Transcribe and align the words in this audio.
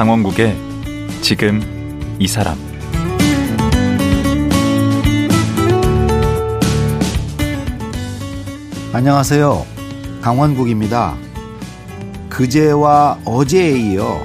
강원국의 0.00 0.56
지금 1.20 1.60
이 2.18 2.26
사람 2.26 2.56
안녕하세요. 8.94 9.66
강원국입니다. 10.22 11.14
그제와 12.30 13.18
어제에 13.26 13.76
이어 13.76 14.24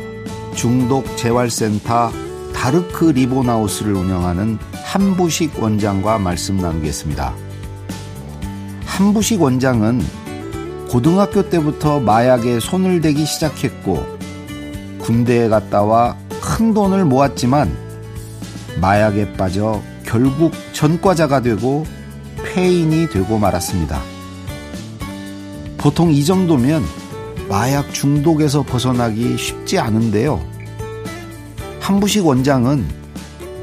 중독 0.56 1.18
재활센터 1.18 2.10
다르크 2.54 3.08
리보나우스를 3.08 3.96
운영하는 3.96 4.58
한부식 4.82 5.62
원장과 5.62 6.20
말씀 6.20 6.56
나누겠습니다. 6.56 7.34
한부식 8.86 9.42
원장은 9.42 10.02
고등학교 10.88 11.50
때부터 11.50 12.00
마약에 12.00 12.62
손을 12.62 13.02
대기 13.02 13.26
시작했고 13.26 14.15
군대에 15.06 15.48
갔다 15.50 15.84
와 15.84 16.26
큰 16.46 16.74
돈을 16.74 17.06
모았지만 17.06 17.76
마약에 18.80 19.34
빠져 19.34 19.82
결국 20.06 20.54
전과자가 20.74 21.42
되고 21.42 21.86
폐인이 22.44 23.10
되고 23.10 23.40
말았습니다. 23.40 24.00
보통 25.78 26.12
이 26.12 26.24
정도면 26.24 26.84
마약 27.50 27.94
중독에서 27.94 28.64
벗어나기 28.64 29.38
쉽지 29.38 29.80
않은데요. 29.80 30.40
한부식 31.82 32.26
원장은 32.26 32.86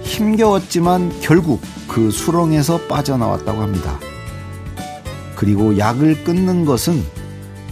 힘겨웠지만 0.03 1.13
결국 1.20 1.63
그 1.89 2.11
수렁에서 2.11 2.81
빠져나왔다고 2.89 3.63
합니다. 3.63 3.98
그리고 5.37 5.79
약을 5.79 6.25
끊는 6.25 6.65
것은 6.65 7.03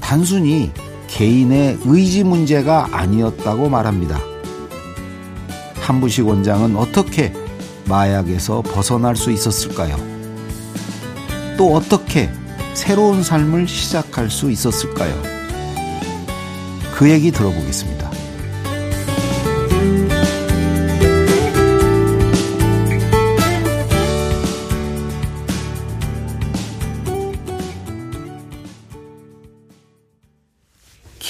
단순히 0.00 0.72
개인의 1.20 1.80
의지 1.84 2.24
문제가 2.24 2.88
아니었다고 2.92 3.68
말합니다. 3.68 4.18
한부식 5.78 6.26
원장은 6.26 6.76
어떻게 6.76 7.34
마약에서 7.84 8.62
벗어날 8.62 9.16
수 9.16 9.30
있었을까요? 9.30 9.98
또 11.58 11.74
어떻게 11.74 12.30
새로운 12.72 13.22
삶을 13.22 13.68
시작할 13.68 14.30
수 14.30 14.50
있었을까요? 14.50 15.12
그 16.94 17.10
얘기 17.10 17.30
들어보겠습니다. 17.30 17.99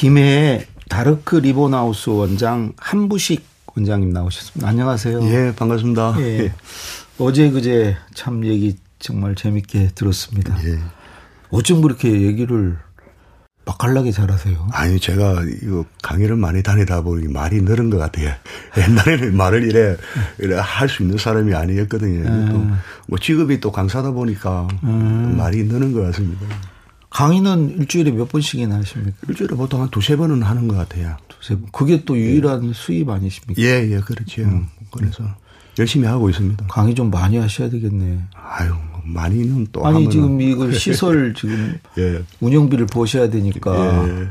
김해의 0.00 0.64
다르크 0.88 1.36
리본하우스 1.36 2.08
원장 2.08 2.72
한부식 2.78 3.44
원장님 3.76 4.14
나오셨습니다. 4.14 4.66
안녕하세요. 4.66 5.22
예, 5.24 5.54
반갑습니다. 5.54 6.14
예. 6.20 6.38
예. 6.44 6.52
어제 7.18 7.50
그제 7.50 7.98
참 8.14 8.46
얘기 8.46 8.78
정말 8.98 9.34
재밌게 9.34 9.90
들었습니다. 9.94 10.56
예. 10.64 10.78
어쩜 11.50 11.82
그렇게 11.82 12.22
얘기를 12.22 12.78
맛깔나게 13.66 14.10
잘하세요? 14.10 14.70
아니, 14.72 14.98
제가 14.98 15.42
이거 15.62 15.84
강의를 16.02 16.34
많이 16.36 16.62
다니다 16.62 17.02
보니 17.02 17.28
말이 17.28 17.60
늘은 17.60 17.90
것 17.90 17.98
같아요. 17.98 18.33
옛날에는 18.78 19.36
말을 19.36 19.64
이래, 19.64 19.98
이래 20.39 20.56
할 20.58 20.89
수 20.89 21.02
있는 21.02 21.18
사람이 21.18 21.55
아니었거든요. 21.55 22.27
음. 22.27 22.78
또뭐 23.06 23.18
직업이 23.20 23.60
또 23.60 23.70
강사다 23.70 24.12
보니까 24.12 24.66
음. 24.83 25.34
말이 25.36 25.62
느는 25.64 25.92
것 25.92 26.00
같습니다. 26.06 26.46
강의는 27.10 27.78
일주일에 27.80 28.12
몇 28.12 28.28
번씩이나 28.28 28.76
하십니까? 28.76 29.16
일주일에 29.28 29.56
보통 29.56 29.82
한 29.82 29.90
두세 29.90 30.16
번은 30.16 30.42
하는 30.42 30.68
것 30.68 30.76
같아요. 30.76 31.16
두세 31.28 31.54
번. 31.54 31.66
그게 31.72 32.04
또 32.04 32.16
유일한 32.16 32.68
예. 32.68 32.72
수입 32.72 33.08
아니십니까? 33.08 33.60
예, 33.60 33.88
예, 33.90 34.00
그렇죠. 34.00 34.42
음. 34.42 34.68
그래서 34.92 35.24
열심히 35.78 36.06
하고 36.06 36.30
있습니다. 36.30 36.66
강의 36.68 36.94
좀 36.94 37.10
많이 37.10 37.36
하셔야 37.36 37.68
되겠네. 37.68 38.20
아유, 38.34 38.72
많이는 39.04 39.66
또 39.72 39.84
아니 39.86 40.08
지금 40.08 40.40
이거 40.40 40.70
시설 40.72 41.34
지금 41.34 41.78
예. 41.98 42.22
운영비를 42.40 42.86
보셔야 42.86 43.28
되니까 43.28 44.08
예. 44.08 44.28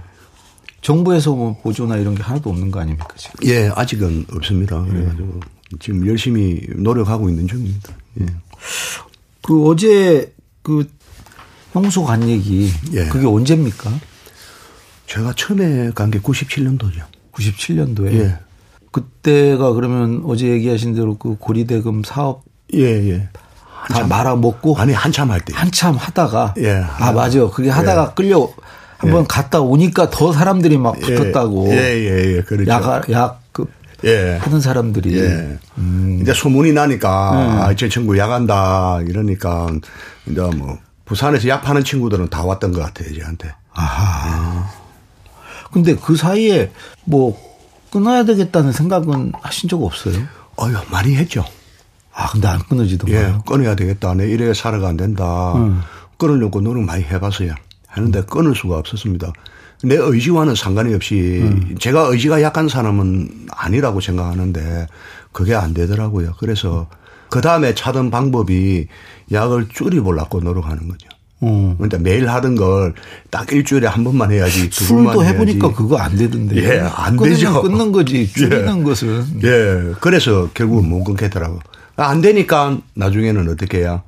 정부에서 0.82 1.36
뭐 1.36 1.58
보조나 1.62 1.98
이런 1.98 2.16
게 2.16 2.24
하나도 2.24 2.50
없는 2.50 2.72
거 2.72 2.80
아닙니까 2.80 3.10
지금? 3.18 3.50
예, 3.50 3.70
아직은 3.76 4.26
없습니다. 4.32 4.84
예. 4.88 4.92
그래가지고 4.92 5.40
지금 5.80 6.08
열심히 6.08 6.62
노력하고 6.76 7.30
있는 7.30 7.48
중입니다. 7.48 7.94
예. 8.22 8.26
그 9.42 9.68
어제 9.68 10.34
그 10.62 10.88
형수 11.80 12.04
간 12.04 12.28
얘기 12.28 12.70
예. 12.94 13.06
그게 13.06 13.26
언제입니까? 13.26 13.90
제가 15.08 15.34
처음에 15.36 15.92
간 15.96 16.12
게 16.12 16.20
97년도죠. 16.20 17.02
97년도에. 17.34 18.14
예. 18.14 18.38
그때가 18.92 19.74
그러면 19.74 20.24
어제 20.26 20.48
얘기하신 20.48 20.96
대로 20.96 21.18
그 21.18 21.36
고리대금 21.40 22.04
사업 22.04 22.44
예, 22.74 22.82
예. 23.10 23.30
다 23.90 24.06
말아 24.06 24.36
먹고 24.36 24.76
아니 24.78 24.94
한참 24.94 25.32
할 25.32 25.40
때. 25.42 25.54
한참 25.56 25.96
하다가 25.96 26.54
예. 26.58 26.84
아, 26.98 27.12
맞아. 27.14 27.48
그게 27.50 27.70
하다가 27.70 28.10
예. 28.10 28.14
끌려 28.16 28.50
한번 28.98 29.22
예. 29.22 29.26
갔다 29.30 29.62
오니까 29.62 30.10
더 30.10 30.34
사람들이 30.34 30.78
막 30.78 30.96
예. 30.98 31.16
붙었다고. 31.16 31.70
예, 31.72 31.78
예, 31.78 32.36
예. 32.38 32.42
그렇죠. 32.42 32.70
약, 32.70 33.10
약, 33.12 33.42
그, 33.54 33.66
예. 34.04 34.38
하는 34.42 34.60
사람들이. 34.60 35.18
예. 35.18 35.58
음. 35.78 36.20
이제 36.22 36.34
소문이 36.34 36.74
나니까, 36.74 37.32
음. 37.32 37.62
아, 37.62 37.74
제 37.76 37.88
친구 37.88 38.18
약한다, 38.18 39.00
이러니까, 39.08 39.68
이제 40.30 40.42
뭐, 40.42 40.78
부산에서 41.10 41.48
약 41.50 41.64
파는 41.64 41.84
친구들은 41.84 42.30
다 42.30 42.46
왔던 42.46 42.72
것 42.72 42.82
같아요, 42.82 43.14
저한테. 43.20 43.54
아하. 43.74 44.60
예. 44.60 44.80
근데 45.74 45.96
그 45.96 46.16
사이에 46.16 46.72
뭐, 47.04 47.38
끊어야 47.92 48.24
되겠다는 48.24 48.72
생각은 48.72 49.34
하신 49.42 49.70
적 49.70 49.84
없어요? 49.84 50.16
어휴, 50.56 50.76
많이 50.92 51.16
했죠. 51.16 51.44
아, 52.14 52.30
근데 52.30 52.48
안 52.48 52.60
끊어지더라고요. 52.60 53.20
예, 53.20 53.42
끊어야 53.46 53.76
되겠다. 53.76 54.14
내 54.14 54.30
이래 54.30 54.54
살아가 54.54 54.88
안 54.88 54.98
된다. 54.98 55.54
음. 55.56 55.82
끊으려고 56.18 56.62
노력 56.62 56.84
많이 56.84 57.04
해봤어요. 57.04 57.56
하는데 57.88 58.20
음. 58.20 58.26
끊을 58.28 58.56
수가 58.56 58.78
없었습니다. 58.78 59.34
내 59.84 59.96
의지와는 59.96 60.54
상관이 60.54 60.94
없이 60.94 61.40
음. 61.42 61.76
제가 61.80 62.02
의지가 62.02 62.42
약한 62.44 62.68
사람은 62.68 63.48
아니라고 63.52 64.02
생각하는데 64.02 64.88
그게 65.32 65.56
안 65.56 65.74
되더라고요. 65.74 66.36
그래서 66.38 66.88
그 67.30 67.42
다음에 67.42 67.74
찾은 67.76 68.12
방법이 68.12 68.88
약을 69.32 69.68
줄이보려고 69.70 70.40
노력하는 70.42 70.88
거죠. 70.88 71.08
음. 71.42 71.76
그러니까 71.78 71.98
매일 72.00 72.28
하던 72.30 72.56
걸 72.56 72.94
딱 73.32 73.52
일주일에 73.52 73.88
한 73.88 74.04
번만 74.04 74.32
해야지. 74.32 74.70
술도 74.72 75.24
해보니까 75.24 75.72
그거 75.74 75.98
안 75.98 76.18
되던데. 76.18 76.58
예, 76.58 76.80
안 76.80 77.16
되죠. 77.16 77.62
끊는 77.62 77.92
거지. 77.92 78.28
줄이는 78.34 78.80
예. 78.80 78.84
것은. 78.84 79.42
예. 79.44 79.94
그래서 80.02 80.50
결국은 80.54 80.90
못 80.90 81.04
끊겠더라고. 81.04 81.60
안 81.96 82.22
되니까 82.22 82.80
나중에는 82.96 83.50
어떻게 83.50 83.80
해야 83.80 84.02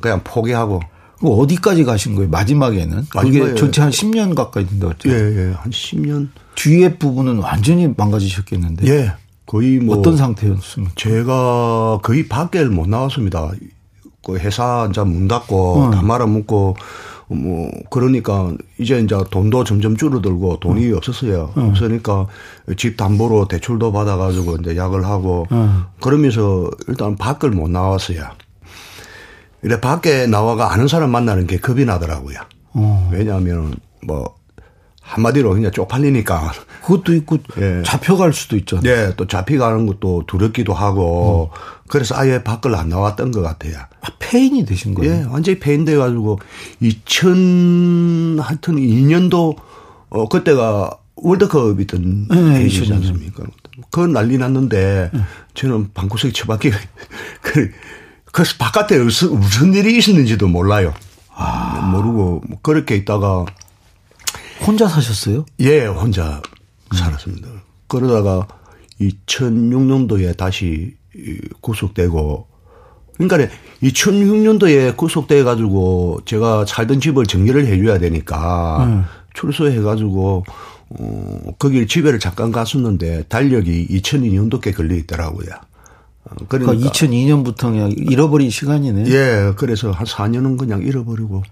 그냥 0.00 0.20
포기하고. 0.22 0.80
어디까지 1.22 1.84
가신 1.84 2.14
거예요? 2.14 2.28
마지막에는? 2.28 3.06
그게 3.08 3.54
전체 3.54 3.80
한 3.80 3.90
10년 3.90 4.34
가까이 4.34 4.66
된다고 4.66 4.92
했죠? 4.92 5.08
예, 5.08 5.14
예. 5.14 5.52
한 5.54 5.72
10년. 5.72 6.28
뒤에 6.54 6.96
부분은 6.98 7.38
완전히 7.38 7.88
망가지셨겠는데. 7.96 8.86
예. 8.86 9.12
거의 9.46 9.78
뭐. 9.78 9.96
어떤 9.96 10.16
상태였습니까? 10.16 10.94
제가 10.96 12.00
거의 12.02 12.28
밖을 12.28 12.68
못 12.68 12.88
나왔습니다. 12.88 13.52
그 14.24 14.36
회사 14.38 14.88
이제 14.90 15.02
문 15.02 15.28
닫고 15.28 15.82
어. 15.82 15.90
다 15.92 16.02
말아 16.02 16.26
먹고 16.26 16.76
뭐 17.28 17.70
그러니까 17.90 18.52
이제 18.78 18.98
이제 18.98 19.16
돈도 19.30 19.64
점점 19.64 19.96
줄어들고 19.96 20.58
돈이 20.60 20.92
어. 20.92 20.96
없었어요. 20.96 21.52
어. 21.54 21.60
없으니까 21.60 22.26
집 22.76 22.96
담보로 22.96 23.48
대출도 23.48 23.92
받아가지고 23.92 24.56
이제 24.56 24.76
약을 24.76 25.04
하고 25.04 25.46
어. 25.50 25.86
그러면서 26.00 26.68
일단 26.88 27.16
밖을 27.16 27.50
못 27.50 27.70
나왔어요. 27.70 28.24
이래 29.62 29.80
밖에 29.80 30.26
나와가 30.26 30.72
아는 30.72 30.88
사람 30.88 31.10
만나는 31.10 31.46
게 31.46 31.58
겁이 31.58 31.84
나더라고요. 31.84 32.38
어. 32.74 33.10
왜냐하면 33.12 33.74
뭐 34.04 34.34
한마디로 35.02 35.50
그냥 35.54 35.70
쪽팔리니까. 35.70 36.52
그것도 36.86 37.14
있고 37.14 37.38
예. 37.60 37.82
잡혀갈 37.84 38.32
수도 38.32 38.56
있잖아요. 38.56 38.82
네, 38.84 39.12
또 39.16 39.26
잡혀가는 39.26 39.86
것도 39.86 40.22
두렵기도 40.28 40.72
하고 40.72 41.50
음. 41.52 41.82
그래서 41.88 42.14
아예 42.16 42.44
밖을 42.44 42.76
안 42.76 42.88
나왔던 42.88 43.32
것 43.32 43.42
같아요. 43.42 43.78
아, 44.00 44.08
폐인이 44.20 44.64
되신 44.64 44.94
거예요? 44.94 45.12
예, 45.12 45.24
완전히 45.28 45.58
폐인 45.58 45.84
돼 45.84 45.96
가지고 45.96 46.38
2000 46.80 48.38
하여튼 48.40 48.76
2년도 48.76 49.56
어 50.10 50.28
그때가 50.28 50.96
월드컵이던 51.16 52.28
네, 52.28 52.60
해이지 52.60 52.92
않습니까? 52.92 53.42
그건 53.90 54.12
난리 54.12 54.38
났는데 54.38 55.10
네. 55.12 55.20
저는 55.54 55.90
방구석에 55.92 56.32
처박혀 56.32 56.70
그, 57.42 57.72
그 58.30 58.44
바깥에 58.58 58.98
무슨, 58.98 59.40
무슨 59.40 59.74
일이 59.74 59.98
있었는지도 59.98 60.46
몰라요. 60.46 60.94
아. 61.34 61.90
모르고 61.92 62.42
뭐 62.46 62.58
그렇게 62.62 62.94
있다가 62.94 63.44
혼자 64.64 64.86
사셨어요? 64.86 65.46
예, 65.60 65.84
혼자 65.86 66.36
음. 66.36 66.55
살았습니다. 66.94 67.48
그러다가 67.88 68.46
2006년도에 69.00 70.36
다시 70.36 70.96
구속되고 71.60 72.46
그러니까 73.18 73.54
2006년도에 73.82 74.96
구속돼 74.96 75.42
가지고 75.42 76.20
제가 76.24 76.66
살던 76.66 77.00
집을 77.00 77.26
정리를 77.26 77.66
해줘야 77.66 77.98
되니까 77.98 78.84
음. 78.84 79.04
출소해 79.34 79.80
가지고 79.80 80.44
어, 80.88 81.40
거길 81.58 81.88
집에를 81.88 82.18
잠깐 82.18 82.52
갔었는데 82.52 83.24
달력이 83.24 83.88
2002년도께 83.88 84.74
걸려 84.74 84.94
있더라고요. 84.96 85.48
어, 86.24 86.34
그러니까, 86.48 86.72
그러니까 86.72 86.90
2002년부터 86.90 87.60
그냥 87.72 87.90
잃어버린 87.90 88.50
시간이네. 88.50 89.10
예, 89.10 89.52
그래서 89.56 89.90
한 89.90 90.06
4년은 90.06 90.58
그냥 90.58 90.82
잃어버리고. 90.82 91.42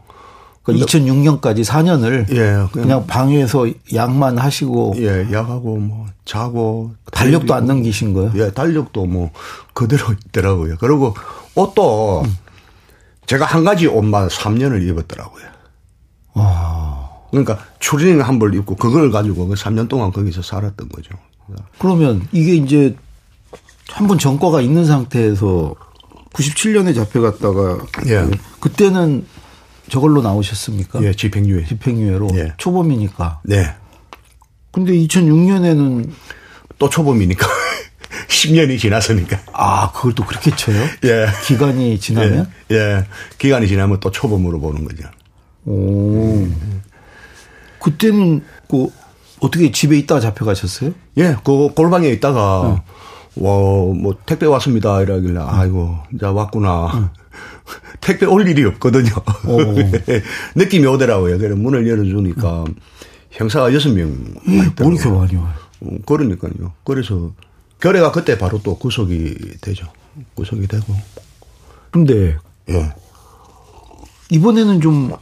그러니까 0.64 0.86
2006년까지 0.86 1.64
4년을 1.64 2.28
예, 2.30 2.34
그냥, 2.36 2.68
그냥 2.72 3.06
방에서 3.06 3.66
약만 3.94 4.38
하시고 4.38 4.94
예, 4.96 5.28
약하고 5.30 5.76
뭐 5.76 6.06
자고 6.24 6.94
달력도 7.12 7.52
안 7.54 7.66
넘기신 7.66 8.14
거예요? 8.14 8.32
예, 8.36 8.50
달력도 8.50 9.04
뭐 9.06 9.30
그대로 9.74 10.06
있더라고요. 10.26 10.76
그리고 10.80 11.14
옷도 11.54 12.22
음. 12.24 12.36
제가 13.26 13.44
한 13.44 13.62
가지 13.64 13.86
옷만 13.86 14.28
3년을 14.28 14.86
입었더라고요. 14.88 15.44
와. 16.34 17.10
그러니까 17.30 17.58
추리닝 17.78 18.20
한 18.22 18.38
벌 18.38 18.54
입고 18.54 18.76
그걸 18.76 19.10
가지고 19.10 19.52
3년 19.54 19.82
그 19.82 19.88
동안 19.88 20.12
거기서 20.12 20.40
살았던 20.42 20.88
거죠. 20.88 21.10
그러면 21.78 22.26
이게 22.32 22.54
이제 22.54 22.96
한 23.90 24.06
번 24.08 24.18
전과가 24.18 24.60
있는 24.62 24.86
상태에서 24.86 25.74
97년에 26.32 26.94
잡혀갔다가 26.94 27.78
예. 28.06 28.30
그때는 28.60 29.26
저걸로 29.88 30.22
나오셨습니까? 30.22 31.02
예, 31.02 31.12
집행유예. 31.12 31.66
집행유예로 31.66 32.30
예. 32.34 32.52
초범이니까. 32.56 33.40
네. 33.44 33.74
근데 34.72 34.92
2006년에는 34.92 36.10
또 36.78 36.88
초범이니까 36.88 37.46
10년이 38.28 38.78
지났으니까. 38.78 39.38
아, 39.52 39.92
그걸 39.92 40.14
또 40.14 40.24
그렇게 40.24 40.54
쳐요? 40.54 40.82
예. 41.04 41.26
기간이 41.46 41.98
지나면? 42.00 42.50
예. 42.70 42.74
예. 42.76 43.04
기간이 43.38 43.68
지나면 43.68 44.00
또 44.00 44.10
초범으로 44.10 44.60
보는 44.60 44.84
거죠. 44.84 45.04
오. 45.66 46.34
음. 46.34 46.82
그때는 47.80 48.42
그 48.68 48.88
어떻게 49.40 49.70
집에 49.70 49.98
있다가 49.98 50.20
잡혀가셨어요? 50.20 50.92
예, 51.18 51.36
그 51.44 51.68
골방에 51.74 52.08
있다가 52.08 52.62
응. 53.36 53.44
와, 53.44 53.52
뭐 53.94 54.16
택배 54.24 54.46
왔습니다 54.46 55.02
이러길래 55.02 55.38
응. 55.40 55.46
아이고 55.46 55.98
이제 56.14 56.24
왔구나. 56.24 56.92
응. 56.94 57.08
택배 58.00 58.26
올 58.26 58.46
일이 58.48 58.64
없거든요. 58.64 59.10
느낌이 60.54 60.86
오더라고요. 60.86 61.38
그래서 61.38 61.56
문을 61.56 61.88
열어주니까 61.88 62.64
형사가 63.30 63.72
여섯 63.74 63.90
명. 63.90 64.16
뭐 64.44 64.92
이렇게 64.92 65.08
많이 65.08 65.36
와요? 65.36 65.54
어, 65.80 65.96
그러니까요. 66.06 66.72
그래서 66.84 67.32
결례가 67.80 68.12
그때 68.12 68.38
바로 68.38 68.60
또 68.62 68.78
구속이 68.78 69.58
되죠. 69.60 69.86
구속이 70.34 70.66
되고. 70.66 70.94
근데 71.90 72.36
예. 72.70 72.92
이번에는 74.30 74.80
좀 74.80 75.12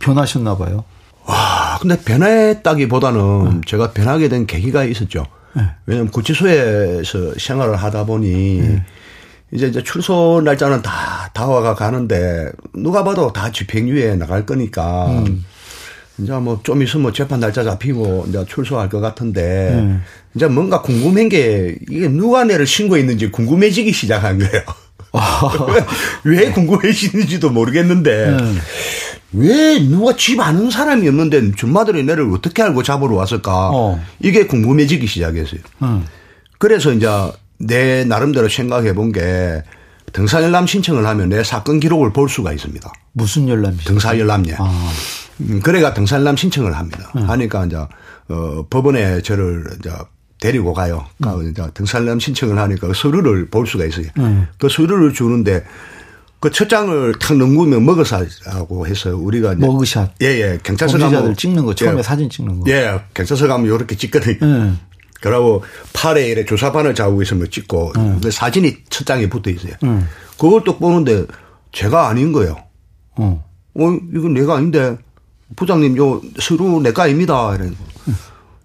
변하셨나 0.00 0.56
봐요. 0.56 0.84
와, 1.24 1.78
근데 1.80 1.96
변했다기보다는 2.00 3.44
네. 3.44 3.60
제가 3.66 3.92
변하게 3.92 4.28
된 4.28 4.46
계기가 4.46 4.84
있었죠. 4.84 5.26
네. 5.54 5.62
왜냐하면 5.86 6.10
구치소에서 6.10 7.34
생활을 7.38 7.76
하다 7.76 8.04
보니 8.04 8.60
네. 8.60 8.84
이제 9.52 9.66
이제 9.66 9.82
출소 9.82 10.40
날짜는 10.44 10.82
다 10.82 11.30
다와가 11.34 11.74
가는데 11.74 12.50
누가 12.74 13.02
봐도 13.04 13.32
다 13.32 13.50
집행유예 13.50 14.14
나갈 14.16 14.46
거니까 14.46 15.06
음. 15.10 15.44
이제 16.18 16.32
뭐 16.32 16.60
좀 16.62 16.82
있으면 16.82 17.12
재판 17.12 17.40
날짜 17.40 17.64
잡히고 17.64 18.26
이제 18.28 18.44
출소할 18.46 18.88
것 18.88 19.00
같은데 19.00 19.70
음. 19.72 20.02
이제 20.34 20.46
뭔가 20.46 20.82
궁금한 20.82 21.28
게 21.28 21.76
이게 21.88 22.08
누가 22.08 22.44
내를 22.44 22.66
신고했는지 22.66 23.30
궁금해지기 23.30 23.92
시작한 23.92 24.38
거예요. 24.38 24.62
아. 25.12 25.50
왜 26.22 26.52
궁금해지는지도 26.52 27.50
모르겠는데 27.50 28.28
음. 28.28 28.58
왜 29.32 29.78
누가 29.80 30.14
집 30.14 30.38
아는 30.38 30.70
사람이 30.70 31.08
없는데 31.08 31.52
준마들이 31.56 32.04
내를 32.04 32.32
어떻게 32.32 32.62
알고 32.62 32.82
잡으러 32.84 33.16
왔을까 33.16 33.70
어. 33.72 34.00
이게 34.20 34.46
궁금해지기 34.46 35.06
시작했어요. 35.06 35.60
음. 35.82 36.04
그래서 36.58 36.92
이제 36.92 37.08
내 37.60 38.04
나름대로 38.04 38.48
생각해 38.48 38.94
본 38.94 39.12
게 39.12 39.62
등사열람 40.12 40.66
신청을 40.66 41.06
하면 41.06 41.28
내 41.28 41.44
사건 41.44 41.78
기록을 41.78 42.12
볼 42.12 42.28
수가 42.28 42.52
있습니다. 42.52 42.92
무슨 43.12 43.48
열람? 43.48 43.76
등사열람이요. 43.84 44.56
아. 44.58 44.90
음, 45.40 45.60
그래가 45.62 45.94
등사열람 45.94 46.36
신청을 46.36 46.76
합니다. 46.76 47.12
음. 47.16 47.28
하니까 47.30 47.66
이제 47.66 47.76
어 47.76 48.66
법원에 48.68 49.22
저를 49.22 49.64
이제 49.78 49.90
데리고 50.40 50.74
가요. 50.74 51.06
음. 51.24 51.50
이제 51.50 51.62
등사열람 51.74 52.18
신청을 52.18 52.58
하니까 52.58 52.88
그 52.88 52.94
서류를 52.94 53.50
볼 53.50 53.66
수가 53.66 53.84
있어요. 53.84 54.06
음. 54.18 54.48
그 54.58 54.68
서류를 54.68 55.12
주는데 55.12 55.64
그첫 56.40 56.68
장을 56.70 57.14
탁 57.20 57.36
넘기면 57.36 57.84
먹어사하고 57.84 58.86
했어요. 58.86 59.16
우리가 59.18 59.54
머그샷. 59.56 60.14
예, 60.22 60.26
예. 60.26 60.58
경찰서 60.62 60.98
가면 60.98 61.36
찍는 61.36 61.64
거 61.66 61.74
처음에 61.74 61.98
예. 61.98 62.02
사진 62.02 62.30
찍는 62.30 62.60
거. 62.60 62.70
예. 62.70 62.98
경찰서 63.14 63.46
가면 63.46 63.66
이렇게 63.66 63.94
찍거든요. 63.94 64.38
음. 64.42 64.78
그러고 65.20 65.62
팔에 65.92 66.28
이래 66.28 66.44
조사판을 66.44 66.94
잡고 66.94 67.20
있으면 67.22 67.50
찍고 67.50 67.92
음. 67.96 68.20
그 68.22 68.30
사진이 68.30 68.84
첫 68.88 69.04
장에 69.06 69.28
붙어 69.28 69.50
있어요. 69.50 69.74
음. 69.84 70.06
그걸 70.38 70.62
또 70.64 70.78
보는데 70.78 71.26
제가 71.72 72.08
아닌 72.08 72.32
거예요. 72.32 72.56
어. 73.16 73.44
어, 73.74 73.82
이건 74.14 74.34
내가 74.34 74.56
아닌데 74.56 74.96
부장님 75.56 75.96
요 75.98 76.20
서류 76.40 76.80
내가 76.80 77.04
아닙니다. 77.04 77.54
이래. 77.54 77.64
음. 77.66 78.16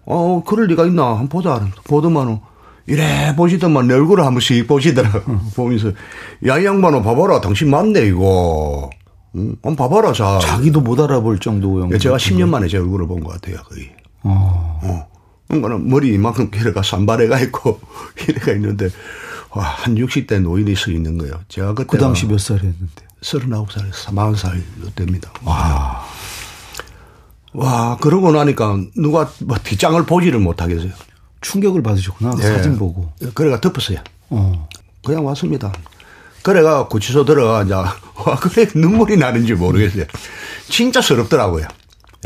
어, 0.06 0.42
그럴 0.46 0.66
리가 0.66 0.86
있나 0.86 1.10
한번 1.10 1.28
보자. 1.28 1.66
보더만은 1.84 2.38
이래 2.86 3.34
보시더만 3.36 3.88
내 3.88 3.94
얼굴을 3.94 4.24
한 4.24 4.32
번씩 4.34 4.66
보시더라. 4.66 5.10
음. 5.28 5.40
보면서 5.54 5.88
야, 6.46 6.58
이 6.58 6.64
양반은 6.64 7.02
봐봐라. 7.02 7.40
당신 7.40 7.68
맞네, 7.70 8.06
이거. 8.06 8.88
응? 9.34 9.56
한번 9.62 9.76
봐봐라, 9.76 10.12
자. 10.12 10.38
자기도 10.40 10.80
못 10.80 10.98
알아볼 11.00 11.38
정도. 11.40 11.86
예, 11.92 11.98
제가 11.98 12.16
10년 12.16 12.48
만에 12.48 12.68
제 12.68 12.78
얼굴을 12.78 13.06
본 13.08 13.22
것 13.24 13.32
같아요, 13.32 13.56
거의. 13.68 13.90
어. 14.22 14.80
어. 14.82 15.06
그러니까 15.48 15.78
머리 15.78 16.12
이만큼 16.12 16.50
길어가 16.50 16.82
산발해가 16.82 17.40
있고 17.40 17.80
이래가 18.28 18.52
있는데 18.52 18.88
와, 19.50 19.64
한 19.64 19.94
60대 19.94 20.40
노인이 20.40 20.74
서 20.74 20.90
있는 20.90 21.18
거예요. 21.18 21.40
제가 21.48 21.74
그때 21.74 21.86
그 21.88 21.98
당시 21.98 22.26
몇 22.26 22.38
살이었는데? 22.38 23.06
39살, 23.22 23.90
40살 23.90 24.94
됩니다. 24.94 25.32
와. 25.44 26.04
와, 27.54 27.96
그러고 27.96 28.32
나니까 28.32 28.78
누가 28.96 29.30
뭐 29.40 29.56
뒷장을 29.56 30.04
보지를 30.04 30.38
못하겠어요. 30.40 30.92
충격을 31.40 31.82
받으셨구나. 31.82 32.34
네. 32.36 32.42
사진 32.42 32.76
보고. 32.76 33.12
그래가 33.34 33.60
덮었어요. 33.60 33.98
어. 34.30 34.68
그냥 35.04 35.24
왔습니다. 35.26 35.72
그래가 36.42 36.86
구치소 36.86 37.24
들어가, 37.24 37.62
이제, 37.62 37.74
와, 37.74 38.36
그래, 38.40 38.68
눈물이 38.74 39.16
나는지 39.16 39.54
모르겠어요. 39.54 40.04
진짜 40.68 41.00
서럽더라고요. 41.00 41.66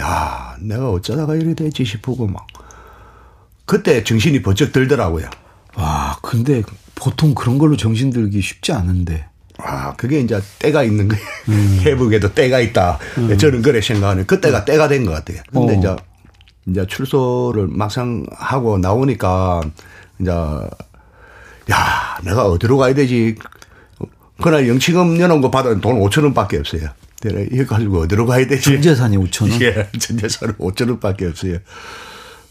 야, 0.01 0.57
내가 0.61 0.91
어쩌다가 0.91 1.35
이렇게 1.35 1.55
됐지 1.55 1.85
싶고, 1.85 2.27
막. 2.27 2.47
그때 3.71 4.03
정신이 4.03 4.43
번쩍 4.43 4.73
들더라고요. 4.73 5.31
와, 5.77 6.19
근데 6.23 6.61
보통 6.97 7.37
그런 7.37 7.57
걸로 7.57 7.77
정신 7.77 8.11
들기 8.11 8.41
쉽지 8.41 8.73
않은데. 8.73 9.27
아, 9.59 9.95
그게 9.95 10.19
이제 10.19 10.41
때가 10.59 10.83
있는 10.83 11.07
거예요. 11.07 11.23
음. 11.51 11.79
회복에도 11.87 12.35
때가 12.35 12.59
있다. 12.59 12.99
음. 13.19 13.39
저는 13.39 13.63
그래 13.63 13.81
생각하는 13.81 14.27
그때가 14.27 14.59
음. 14.59 14.65
때가 14.65 14.89
된 14.89 15.05
것 15.07 15.13
같아요. 15.13 15.41
근데 15.53 15.77
어. 15.77 15.79
이제, 15.79 15.97
이제 16.67 16.85
출소를 16.89 17.69
막상 17.69 18.27
하고 18.33 18.77
나오니까 18.77 19.61
이제, 20.19 20.33
야, 20.33 22.19
내가 22.25 22.49
어디로 22.49 22.77
가야 22.77 22.93
되지? 22.93 23.37
그날 24.43 24.67
영치금 24.67 25.41
거 25.41 25.49
받은 25.53 25.81
돈 25.81 26.01
5천 26.01 26.25
원밖에 26.25 26.59
없어요. 26.59 26.89
이거 27.53 27.67
가지고 27.67 28.01
어디로 28.01 28.27
가야 28.27 28.49
되지? 28.49 28.65
전재산이 28.65 29.17
5천 29.17 29.49
원? 29.49 29.61
예, 29.63 29.89
전재산은 29.97 30.55
5천 30.57 30.89
원밖에 30.89 31.27
없어요. 31.27 31.59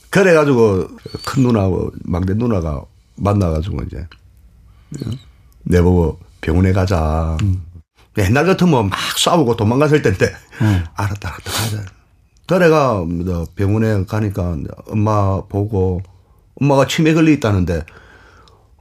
그래가지고 0.09 0.87
큰 1.25 1.43
누나하고 1.43 1.91
막내 2.03 2.33
누나가 2.33 2.83
만나가지고 3.15 3.83
이제 3.83 4.07
내보고 5.63 6.19
병원에 6.41 6.73
가자. 6.73 7.37
음. 7.41 7.63
옛날 8.17 8.45
같으면 8.45 8.89
막 8.89 8.99
싸우고 9.17 9.55
도망갔을 9.55 10.01
텐데 10.01 10.33
음. 10.61 10.83
알았다 10.95 11.29
알았다 11.29 11.51
가자. 11.51 11.85
그래가 12.47 13.05
병원에 13.55 14.03
가니까 14.05 14.57
엄마 14.87 15.41
보고 15.43 16.01
엄마가 16.55 16.87
치매 16.87 17.13
걸려 17.13 17.31
있다는데 17.31 17.85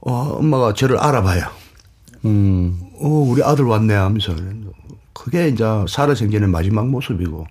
어 0.01 0.11
엄마가 0.39 0.73
저를 0.73 0.97
알아봐요. 0.97 1.45
음. 2.25 2.79
어 2.95 3.07
우리 3.07 3.43
아들 3.43 3.65
왔네 3.65 3.93
하면서 3.93 4.33
그게 5.13 5.47
이제 5.47 5.63
살아생전의 5.87 6.49
마지막 6.49 6.87
모습이고 6.87 7.45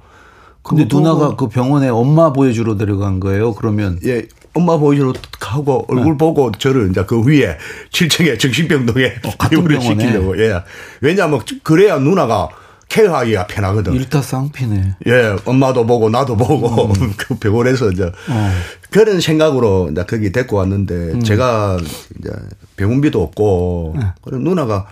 근데 0.68 0.86
누나가 0.88 1.34
그 1.36 1.48
병원에 1.48 1.88
엄마 1.88 2.32
보여주러 2.32 2.76
들어간 2.76 3.20
거예요? 3.20 3.54
그러면 3.54 3.98
예. 4.04 4.26
엄마 4.54 4.76
보여주러 4.76 5.12
가고 5.38 5.86
얼굴 5.88 6.12
네. 6.12 6.18
보고 6.18 6.50
저를 6.52 6.90
이제 6.90 7.04
그 7.06 7.22
위에 7.24 7.56
7층에 7.92 8.38
정신병동에 8.38 9.06
어, 9.06 9.46
입원을 9.52 9.80
시키려고. 9.80 10.38
예. 10.38 10.62
왜냐하면 11.00 11.40
그래야 11.62 11.98
누나가 11.98 12.48
케어하기가 12.88 13.46
편하거든. 13.46 13.92
일타쌍피네. 13.92 14.96
예, 15.06 15.36
엄마도 15.44 15.86
보고 15.86 16.08
나도 16.08 16.36
보고 16.36 16.86
음. 16.86 17.12
그 17.16 17.34
병원에서 17.36 17.90
이제 17.90 18.04
어. 18.04 18.50
그런 18.90 19.20
생각으로 19.20 19.90
이제 19.92 20.04
거기 20.04 20.32
데리고 20.32 20.56
왔는데 20.56 20.94
음. 20.94 21.22
제가 21.22 21.78
이제 22.18 22.30
병원비도 22.76 23.22
없고 23.22 23.96
네. 23.98 24.06
그럼 24.22 24.42
누나가 24.42 24.86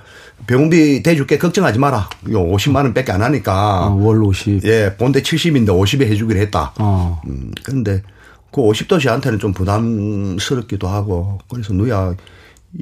병원비 0.47 1.03
대줄게 1.03 1.39
걱정하지 1.39 1.79
마라. 1.79 2.09
이거 2.29 2.41
50만 2.41 2.77
원 2.77 2.95
밖에 2.95 3.13
안 3.13 3.23
하니까. 3.23 3.87
어, 3.87 3.95
월 3.95 4.23
50. 4.23 4.65
예, 4.65 4.95
본대 4.97 5.21
70인데 5.23 5.69
50에 5.69 6.07
해주기로 6.07 6.39
했다. 6.41 6.73
어. 6.79 7.21
음, 7.27 7.53
그런데 7.65 8.03
그 8.53 8.61
50도씨한테는 8.61 9.41
좀 9.41 9.53
부담스럽기도 9.53 10.89
하고 10.89 11.39
그래서 11.51 11.73
누야 11.75 12.15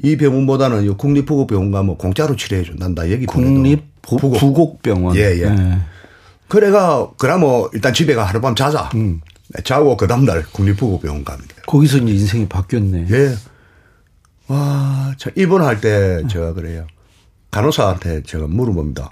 이 0.03 0.17
병원보다는 0.17 0.95
국립부고병원 0.97 1.71
가면 1.71 1.97
공짜로 1.97 2.35
치료해 2.35 2.63
준단다 2.63 3.09
얘기 3.09 3.25
국립부곡병원. 3.25 5.15
예, 5.15 5.39
예. 5.39 5.49
네. 5.49 5.79
그래가 6.47 7.09
그러면 7.17 7.41
뭐 7.41 7.69
일단 7.73 7.93
집에 7.93 8.13
가 8.13 8.23
하룻밤 8.23 8.55
자자. 8.55 8.89
음. 8.95 9.21
자고 9.63 9.95
그 9.95 10.07
다음날 10.07 10.43
국립부고병원 10.51 11.23
갑니다. 11.23 11.55
거기서 11.67 11.97
이제 11.97 12.11
인생이 12.11 12.47
바뀌었네. 12.47 13.07
예. 13.11 13.35
와, 14.47 15.13
저 15.17 15.31
입원할 15.35 15.81
때 15.81 16.21
제가 16.27 16.53
그래요. 16.53 16.85
간호사한테 17.55 18.23
제가 18.23 18.47
물어봅니다. 18.47 19.09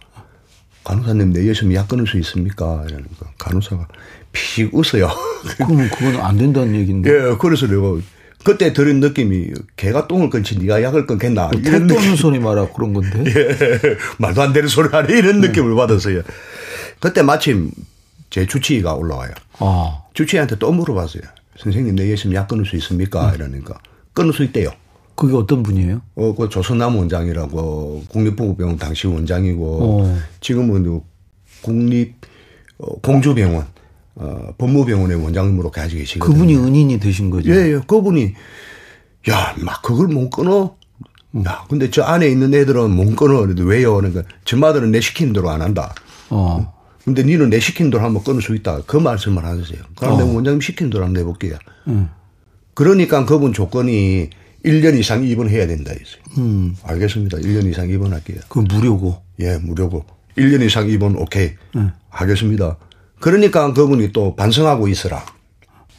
간호사님 0.84 1.32
내여시면 1.32 1.76
약 1.76 1.88
끊을 1.88 2.06
수 2.06 2.18
있습니까? 2.18 2.84
이러니까 2.90 3.32
간호사가 3.38 3.88
피식 4.34 4.76
웃어요. 4.76 5.10
그러면 5.56 5.90
그건 5.90 6.18
안 6.18 6.38
된다는 6.38 6.76
얘기인데. 6.76 7.10
예, 7.10 7.38
그래서 7.40 7.68
내가 7.68 8.02
그때 8.44 8.74
들은 8.74 9.00
느낌이 9.00 9.52
개가 9.78 10.10
똥을 10.10 10.30
끊지 10.30 10.60
네가 10.60 10.84
약을 10.84 11.06
끊겠나 11.06 11.48
뭐 11.54 11.62
이런 11.62 11.88
느낌. 11.88 12.18
소리 12.18 12.40
말아 12.40 12.68
그런 12.74 12.94
건데. 12.94 13.24
예, 13.26 13.80
말도 14.18 14.42
안 14.42 14.52
되는 14.52 14.68
소리 14.68 14.90
하네 14.90 15.18
이런 15.18 15.40
네. 15.40 15.48
느낌을 15.48 15.74
받았어요. 15.76 16.24
그때 17.00 17.22
마침 17.22 17.72
제 18.30 18.46
주치의가 18.46 18.94
올라와요. 18.94 19.32
아. 19.60 20.02
주치의한테 20.16 20.58
또 20.58 20.70
물어봤어요. 20.74 21.24
선생님 21.60 21.96
내여시면 21.96 22.36
약 22.36 22.50
끊을 22.50 22.66
수 22.66 22.76
있습니까? 22.76 23.30
음. 23.30 23.36
이러니까 23.36 23.80
끊을 24.12 24.34
수 24.34 24.44
있대요. 24.44 24.72
그게 25.16 25.36
어떤 25.36 25.64
분이에요? 25.64 26.02
어, 26.16 26.36
그 26.36 26.50
조선남 26.50 26.96
원장이라고 26.98 28.04
국립보건병원 28.10 28.78
당시 28.78 29.08
원장이고 29.08 30.04
어. 30.04 30.18
지금은 30.42 31.02
국립 31.62 32.16
어, 32.78 33.00
공주병원 33.02 33.68
어, 34.16 34.54
법무병원의 34.58 35.24
원장님으로 35.24 35.72
가지고 35.72 36.00
계시거든요. 36.00 36.34
그분이 36.34 36.56
은인이 36.56 37.00
되신 37.00 37.30
거죠? 37.30 37.52
예, 37.52 37.74
예. 37.74 37.80
그분이 37.86 38.34
야, 39.30 39.56
막 39.60 39.82
그걸 39.82 40.08
못 40.08 40.30
끊어. 40.30 40.76
야, 41.48 41.66
근데 41.70 41.90
저 41.90 42.04
안에 42.04 42.28
있는 42.28 42.54
애들은 42.54 42.92
못 42.92 43.16
끊어. 43.16 43.42
그래도 43.42 43.64
왜요? 43.64 43.96
그러니까 43.96 44.24
저마들은 44.46 44.92
내 44.92 45.02
시키는 45.02 45.34
대로 45.34 45.50
안 45.50 45.62
한다. 45.62 45.96
어. 46.30 46.74
근데 47.04 47.24
니는 47.24 47.50
내 47.50 47.60
시키는 47.60 47.92
대로 47.92 48.04
한번 48.04 48.24
끊을 48.24 48.42
수 48.42 48.56
있다. 48.56 48.82
그 48.86 48.98
말씀을 48.98 49.44
하세요. 49.44 49.82
그럼 49.96 50.14
어. 50.14 50.18
내가 50.18 50.32
원장님 50.32 50.62
시키는 50.62 50.90
대로 50.90 51.06
한번 51.06 51.22
내볼게요. 51.22 51.58
음. 51.88 52.10
그러니까 52.74 53.26
그분 53.26 53.54
조건이 53.54 54.30
1년 54.66 54.98
이상 54.98 55.24
입원해야 55.24 55.68
된다 55.68 55.92
했어요. 55.92 56.22
음. 56.38 56.76
알겠습니다. 56.84 57.38
1년 57.38 57.70
이상 57.70 57.90
입원할게요. 57.90 58.40
그 58.50 58.60
무료고. 58.60 59.22
예, 59.40 59.58
무료고. 59.58 60.06
1년 60.38 60.62
이상 60.64 60.90
입원 60.90 61.16
오케이. 61.16 61.52
음. 61.76 61.92
알겠습니다. 62.10 62.78
그러니까 63.20 63.74
그분이 63.74 64.12
또 64.14 64.36
반성하고 64.36 64.88
있어라. 64.88 65.26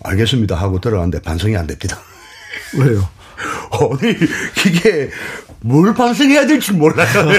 알겠습니다. 0.03 0.57
하고 0.57 0.81
들어갔는데 0.81 1.23
반성이 1.23 1.57
안 1.57 1.67
됩니다. 1.67 1.99
왜요? 2.79 3.09
아니, 3.73 4.13
이게 4.67 5.11
뭘 5.61 5.93
반성해야 5.95 6.47
될지 6.47 6.73
몰라요. 6.73 7.09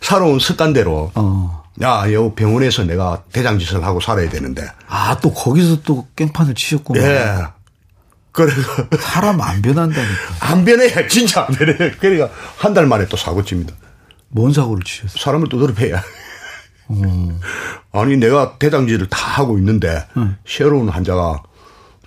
살아온 0.00 0.38
습관대로. 0.38 1.10
어. 1.14 1.63
야, 1.82 2.10
여 2.12 2.32
병원에서 2.34 2.84
내가 2.84 3.24
대장짓을 3.32 3.82
하고 3.84 4.00
살아야 4.00 4.28
되는데. 4.28 4.66
아, 4.86 5.18
또 5.20 5.32
거기서 5.32 5.82
또 5.82 6.06
깽판을 6.14 6.54
치셨구나. 6.54 7.02
예. 7.02 7.44
그래서. 8.32 8.60
사람 9.00 9.40
안 9.40 9.60
변한다니까. 9.62 10.12
안 10.40 10.64
변해. 10.64 11.08
진짜 11.08 11.46
안 11.48 11.54
변해. 11.54 11.74
그러니까 11.98 12.30
한 12.56 12.74
달 12.74 12.86
만에 12.86 13.06
또 13.06 13.16
사고 13.16 13.44
칩니다. 13.44 13.74
뭔 14.28 14.52
사고를 14.52 14.82
치셨어요? 14.84 15.18
사람을 15.22 15.48
두드려 15.48 15.74
패야. 15.74 16.02
음. 16.90 17.40
아니, 17.92 18.16
내가 18.16 18.56
대장질을 18.58 19.08
다 19.08 19.40
하고 19.40 19.58
있는데, 19.58 20.06
음. 20.16 20.36
새로운 20.46 20.88
환자가 20.88 21.42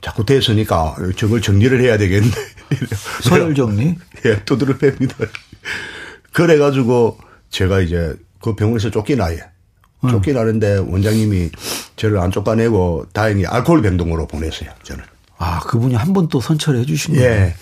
자꾸 0.02 0.26
됐으니까 0.26 0.96
저걸 1.18 1.42
정리를 1.42 1.82
해야 1.82 1.98
되겠네. 1.98 2.30
서열 3.24 3.56
정리? 3.56 3.96
예, 4.26 4.44
두드려 4.44 4.78
팹니다. 4.78 5.28
그래가지고 6.34 7.18
제가 7.50 7.80
이제 7.80 8.16
그 8.42 8.56
병원에서 8.56 8.92
쫓기나요. 8.92 9.40
음. 10.04 10.10
쫓기나는데 10.10 10.78
원장님이 10.88 11.50
저를 11.96 12.20
안 12.20 12.32
쫓아내고 12.32 13.06
다행히 13.14 13.46
알코올 13.46 13.82
병동으로 13.82 14.28
보냈어요. 14.28 14.70
저는. 14.84 15.04
아 15.40 15.60
그분이 15.62 15.96
한 15.96 16.14
번 16.14 16.28
또 16.30 16.40
선처를 16.42 16.80
해주신 16.82 17.16
거예요. 17.16 17.30
예. 17.30 17.54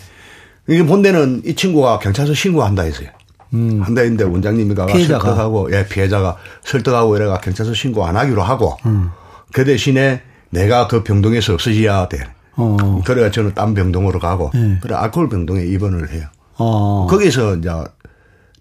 이게 0.68 0.84
본데는 0.86 1.44
이 1.46 1.54
친구가 1.56 2.00
경찰서 2.00 2.34
신고한다 2.34 2.84
했어요. 2.84 3.10
음. 3.54 3.82
한다 3.82 4.02
했는데 4.02 4.24
원장님이 4.24 4.74
가가 4.76 4.92
피해자가. 4.94 5.24
설득하고 5.24 5.72
예 5.74 5.86
피해자가 5.88 6.38
설득하고 6.64 7.16
이래가 7.16 7.40
경찰서 7.40 7.74
신고 7.74 8.06
안 8.06 8.18
하기로 8.18 8.42
하고 8.42 8.76
음. 8.86 9.10
그 9.54 9.64
대신에 9.64 10.22
내가 10.50 10.88
그 10.88 11.04
병동에서 11.04 11.54
없어져야 11.54 12.08
돼. 12.10 12.20
어. 12.58 13.02
그래가 13.06 13.30
저는 13.32 13.54
딴 13.54 13.74
병동으로 13.74 14.20
가고 14.20 14.52
예. 14.56 14.78
그래 14.82 14.96
알코올 14.96 15.30
병동에 15.30 15.64
입원을 15.64 16.12
해요. 16.12 16.26
어. 16.58 17.06
거기서 17.10 17.58
이제 17.58 17.70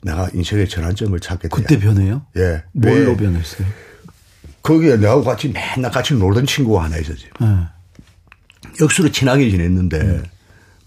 내가 0.05 0.29
인생의 0.35 0.69
전환점을 0.69 1.19
찾게 1.19 1.49
돼요. 1.49 1.51
그때 1.51 1.79
변해요? 1.79 2.27
예. 2.37 2.63
뭘로 2.73 3.13
왜? 3.13 3.17
변했어요? 3.17 3.67
거기에 4.63 4.97
내하고 4.97 5.25
같이 5.25 5.49
맨날 5.49 5.91
같이 5.91 6.15
놀던 6.15 6.47
친구가 6.47 6.85
하나 6.85 6.99
있었지. 6.99 7.29
네. 7.41 7.47
역수로 8.81 9.11
친하게 9.11 9.51
지냈는데, 9.51 9.99
네. 10.03 10.23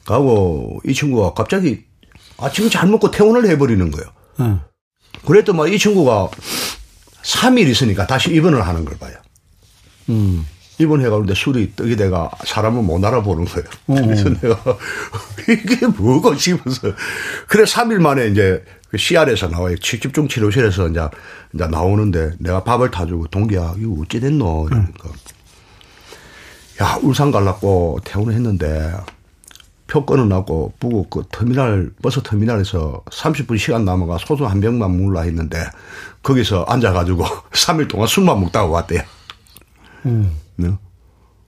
가고 0.05 0.79
이 0.85 0.93
친구가 0.93 1.33
갑자기 1.33 1.85
아침 2.37 2.69
잘 2.69 2.87
먹고 2.89 3.11
퇴원을 3.11 3.47
해버리는 3.49 3.91
거예요. 3.91 4.09
네. 4.39 4.59
그랬더니 5.25 5.73
이 5.73 5.79
친구가 5.79 6.29
3일 7.23 7.67
있으니까 7.67 8.05
다시 8.05 8.31
입원을 8.33 8.65
하는 8.65 8.85
걸 8.85 8.97
봐요. 8.97 9.15
음. 10.09 10.45
입원해가는데 10.79 11.33
술이 11.33 11.73
떡이 11.75 11.95
내가 11.95 12.29
사람을 12.45 12.83
못 12.83 13.03
알아보는 13.03 13.45
거예요. 13.45 13.67
어. 13.87 13.95
그래서 13.95 14.29
내가 14.29 14.77
이게 15.49 15.87
뭐고 15.87 16.35
싶어서. 16.35 16.93
그래 17.47 17.63
3일 17.63 17.99
만에 17.99 18.27
이제 18.27 18.63
그 18.63 18.76
CR에서 18.95 19.47
나와요. 19.49 19.75
집중 19.77 20.27
치료실에서 20.27 20.87
이제, 20.89 21.01
이제 21.53 21.67
나오는데 21.67 22.33
내가 22.39 22.63
밥을 22.63 22.91
타주고 22.91 23.27
동기야 23.27 23.75
이거 23.77 24.01
어찌 24.01 24.19
됐노 24.19 24.67
이러니까 24.69 25.09
야 26.81 26.97
울산 27.01 27.31
갈라고 27.31 27.99
퇴원을 28.03 28.33
했는데 28.33 28.93
표 29.87 30.05
끊어놨고 30.05 30.73
부고 30.79 31.07
그 31.09 31.23
터미널 31.31 31.93
버스 32.01 32.21
터미널에서 32.21 33.03
30분 33.09 33.57
시간 33.57 33.85
남아가 33.85 34.17
소주 34.17 34.45
한 34.45 34.59
병만 34.61 34.97
먹으려 34.97 35.21
했는데 35.21 35.65
거기서 36.23 36.65
앉아가지고 36.67 37.25
3일 37.51 37.89
동안 37.89 38.07
술만 38.07 38.39
먹다가 38.39 38.67
왔대요. 38.67 39.01
음. 40.05 40.31
네? 40.55 40.71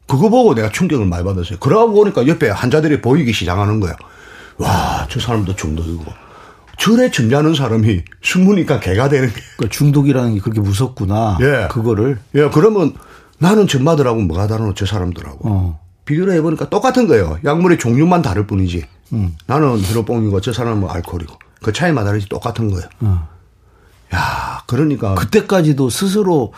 그거 0.07 0.29
보고 0.29 0.55
내가 0.55 0.71
충격을 0.71 1.05
많이 1.05 1.23
받았어요. 1.23 1.59
그러고 1.59 1.93
보니까 1.93 2.25
옆에 2.27 2.49
환자들이 2.49 3.01
보이기 3.01 3.31
시작하는 3.31 3.79
거야. 3.79 3.95
와, 4.57 5.05
저 5.09 5.19
사람도 5.19 5.55
중독이고. 5.55 6.28
절에 6.79 7.11
점잖은 7.11 7.53
사람이 7.55 8.03
숨으니까 8.21 8.79
개가 8.79 9.09
되는 9.09 9.27
게. 9.27 9.35
그러니까 9.57 9.75
중독이라는 9.75 10.35
게 10.35 10.39
그렇게 10.39 10.61
무섭구나. 10.61 11.37
예. 11.41 11.67
그거를. 11.69 12.19
예, 12.35 12.49
그러면 12.49 12.93
나는 13.37 13.67
전마들하고 13.67 14.21
뭐가 14.21 14.47
다르노, 14.47 14.73
저 14.73 14.85
사람들하고. 14.85 15.39
어. 15.43 15.79
비교를 16.05 16.33
해보니까 16.35 16.69
똑같은 16.69 17.07
거예요. 17.07 17.37
약물의 17.45 17.77
종류만 17.77 18.21
다를 18.21 18.47
뿐이지. 18.47 18.85
음. 19.13 19.35
나는 19.45 19.77
히로뽕이고 19.77 20.41
저 20.41 20.53
사람은 20.53 20.79
뭐 20.79 20.89
알코올이고. 20.89 21.37
그 21.61 21.73
차이만 21.73 22.05
다르지 22.05 22.29
똑같은 22.29 22.71
거예요. 22.71 22.87
어. 23.01 23.27
야, 24.15 24.63
그러니까. 24.65 25.15
그때까지도 25.15 25.89
스스로 25.89 26.53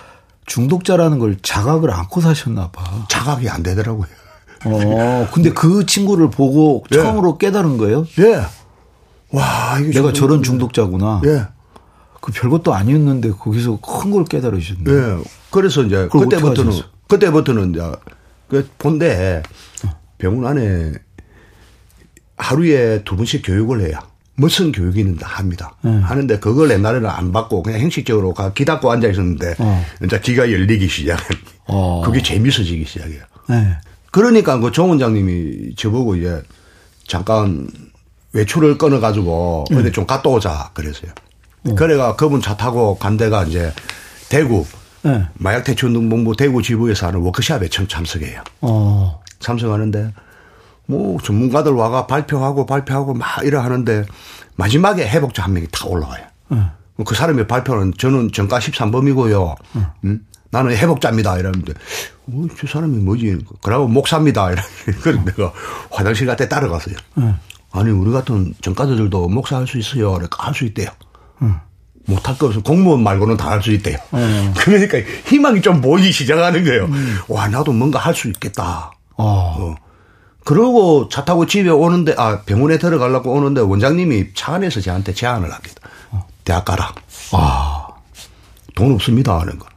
중독자라는 0.45 1.19
걸 1.19 1.37
자각을 1.41 1.91
않고 1.91 2.21
사셨나 2.21 2.69
봐. 2.71 2.83
자각이 3.09 3.49
안 3.49 3.63
되더라고요. 3.63 4.05
어, 4.65 5.27
근데 5.33 5.51
그 5.51 5.85
친구를 5.87 6.29
보고 6.29 6.85
예. 6.91 6.97
처음으로 6.97 7.39
깨달은 7.39 7.77
거예요? 7.77 8.05
예. 8.19 8.41
와, 9.31 9.79
내가 9.79 10.11
저런 10.13 10.43
중독자구나. 10.43 11.21
예. 11.25 11.47
그 12.21 12.31
별것도 12.31 12.73
아니었는데 12.73 13.31
거기서 13.31 13.79
큰 13.79 14.11
걸 14.11 14.25
깨달으셨네. 14.25 14.83
예. 14.91 15.17
그래서 15.50 15.83
이제 15.83 16.07
그때부터는 16.11 16.71
그때부터는 17.07 17.71
이제 17.71 17.91
그 18.47 18.69
본데 18.77 19.41
병원 20.17 20.45
안에 20.45 20.93
하루에 22.38 23.03
두 23.03 23.15
번씩 23.15 23.43
교육을 23.45 23.81
해요. 23.81 23.97
무슨 24.35 24.71
교육이는 24.71 25.17
다 25.17 25.27
합니다. 25.27 25.75
음. 25.85 26.01
하는데 26.03 26.39
그걸 26.39 26.71
옛날에는 26.71 27.07
안 27.09 27.31
받고 27.31 27.63
그냥 27.63 27.81
형식적으로 27.81 28.33
기 28.55 28.65
닫고 28.65 28.91
앉아 28.91 29.07
있었는데 29.09 29.55
어. 29.59 29.85
이제 30.03 30.19
귀가 30.21 30.51
열리기 30.51 30.88
시작해. 30.88 31.23
어. 31.67 32.01
그게 32.03 32.21
재밌어지기 32.21 32.85
시작해요. 32.85 33.23
네. 33.50 33.77
그러니까 34.11 34.59
그 34.59 34.71
정 34.71 34.89
원장님이 34.89 35.75
저보고 35.75 36.15
이제 36.15 36.41
잠깐 37.07 37.67
외출을 38.33 38.77
끊어가지고 38.77 39.65
음. 39.71 39.77
어디 39.77 39.91
좀 39.91 40.05
갔다 40.05 40.29
오자 40.29 40.71
그랬어요. 40.73 41.11
음. 41.67 41.75
그래가 41.75 42.15
그분 42.15 42.41
차 42.41 42.55
타고 42.55 42.97
간 42.97 43.17
데가 43.17 43.43
이제 43.43 43.73
대구 44.29 44.65
네. 45.03 45.27
마약 45.33 45.63
대처운동본부 45.63 46.35
대구 46.35 46.61
지부에서 46.61 47.07
하는 47.07 47.21
워크샵에 47.21 47.69
참 47.69 47.88
참석해요. 47.88 48.43
어. 48.61 49.21
참석하는데 49.39 50.13
뭐 50.85 51.19
전문가들 51.21 51.71
와가 51.71 52.07
발표하고 52.07 52.65
발표하고 52.65 53.13
막 53.13 53.43
이래 53.43 53.57
하는데 53.57 54.05
마지막에 54.55 55.07
해복자 55.07 55.43
한 55.43 55.53
명이 55.53 55.67
다 55.71 55.88
올라와요. 55.88 56.25
네. 56.50 56.57
그 57.05 57.15
사람의 57.15 57.47
발표는 57.47 57.93
저는 57.97 58.31
정가 58.31 58.59
13범이고요. 58.59 59.55
음. 59.75 59.85
음? 60.05 60.25
나는 60.51 60.75
회복자입니다. 60.75 61.38
이러는데, 61.38 61.73
어, 62.27 62.45
저 62.59 62.67
사람이 62.67 62.97
뭐지? 62.97 63.39
그러고 63.61 63.88
목사입니다. 63.88 64.51
이러는데, 64.51 65.01
그래서 65.01 65.23
내가 65.23 65.53
화장실 65.89 66.27
갔다 66.27 66.47
따라갔어요. 66.47 66.95
네. 67.15 67.33
아니, 67.71 67.89
우리 67.91 68.11
같은 68.11 68.53
전과자들도 68.61 69.29
목사 69.29 69.57
할 69.57 69.67
수 69.67 69.77
있어요. 69.77 70.11
그러니까 70.13 70.45
할 70.45 70.53
수 70.53 70.65
있대요. 70.65 70.89
응. 71.41 71.55
못할 72.05 72.37
거 72.37 72.47
없어. 72.47 72.61
공무원 72.61 73.03
말고는 73.03 73.37
다 73.37 73.49
할 73.51 73.61
수 73.61 73.71
있대요. 73.71 73.97
음. 74.13 74.53
그러니까 74.57 74.97
희망이 75.27 75.61
좀 75.61 75.79
보이기 75.81 76.11
시작하는 76.11 76.63
거예요. 76.63 76.89
와, 77.27 77.47
나도 77.47 77.71
뭔가 77.71 77.99
할 77.99 78.13
수 78.13 78.27
있겠다. 78.27 78.91
어. 79.17 79.23
어. 79.59 79.75
그러고 80.43 81.07
차 81.09 81.23
타고 81.23 81.45
집에 81.45 81.69
오는데, 81.69 82.15
아, 82.17 82.41
병원에 82.41 82.77
들어가려고 82.79 83.31
오는데 83.31 83.61
원장님이 83.61 84.33
차 84.33 84.55
안에서 84.55 84.81
저한테 84.81 85.13
제안을 85.13 85.51
합니다. 85.51 85.75
대학 86.43 86.65
가라. 86.65 86.93
아. 87.33 87.87
돈 88.75 88.93
없습니다. 88.93 89.39
하는 89.39 89.59
거. 89.59 89.67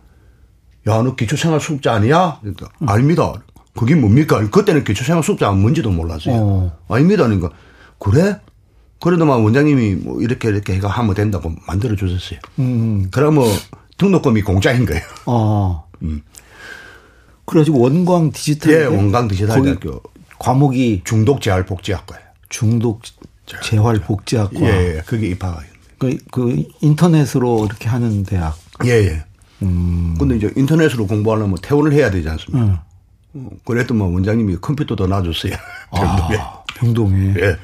야, 0.88 1.02
너 1.02 1.14
기초생활 1.14 1.60
수급자 1.60 1.92
아니야? 1.94 2.38
그러니까, 2.40 2.68
아닙니다. 2.86 3.32
그게 3.76 3.94
뭡니까? 3.94 4.40
그때는 4.50 4.84
기초생활 4.84 5.22
수급자가 5.22 5.52
뭔지도 5.52 5.90
몰랐어요. 5.90 6.34
어. 6.36 6.78
아닙니다. 6.88 7.24
그러니까, 7.24 7.50
그래? 8.04 8.38
그래도만 9.00 9.42
원장님이 9.42 9.94
뭐 9.96 10.20
이렇게 10.20 10.48
이렇게 10.48 10.74
해가 10.74 10.88
하면 10.88 11.14
된다고 11.14 11.52
만들어 11.66 11.96
주셨어요. 11.96 12.38
음. 12.58 13.08
그러면 13.10 13.44
등록금이 13.96 14.42
공짜인 14.42 14.84
거예요. 14.86 15.02
어. 15.26 15.88
그래가지고 17.46 17.80
원광 17.80 18.32
디지털. 18.32 18.72
예, 18.72 18.84
원광 18.84 19.28
디지털 19.28 19.62
대학교 19.62 20.00
거기 20.00 20.08
과목이 20.38 21.02
중독 21.04 21.40
재활 21.40 21.64
복지학과예요. 21.66 22.24
중독 22.48 23.02
재활 23.62 23.98
복지학과. 24.00 24.60
예, 24.60 24.96
예. 24.96 25.02
그게 25.04 25.28
입학이. 25.28 25.66
그, 25.98 26.18
그 26.30 26.64
인터넷으로 26.80 27.66
이렇게 27.66 27.88
하는 27.88 28.24
대학. 28.24 28.56
예, 28.84 28.90
예. 28.90 29.24
음. 29.62 30.14
근데 30.18 30.36
이제 30.36 30.52
인터넷으로 30.56 31.06
공부하려면 31.06 31.56
퇴원을 31.62 31.92
해야 31.92 32.10
되지 32.10 32.28
않습니까? 32.28 32.84
응. 33.36 33.46
어, 33.46 33.50
그랬더만 33.64 34.12
원장님이 34.12 34.56
컴퓨터도 34.60 35.06
놔줬어요. 35.06 35.54
아, 35.90 36.62
병동에. 36.84 37.34
예. 37.38 37.58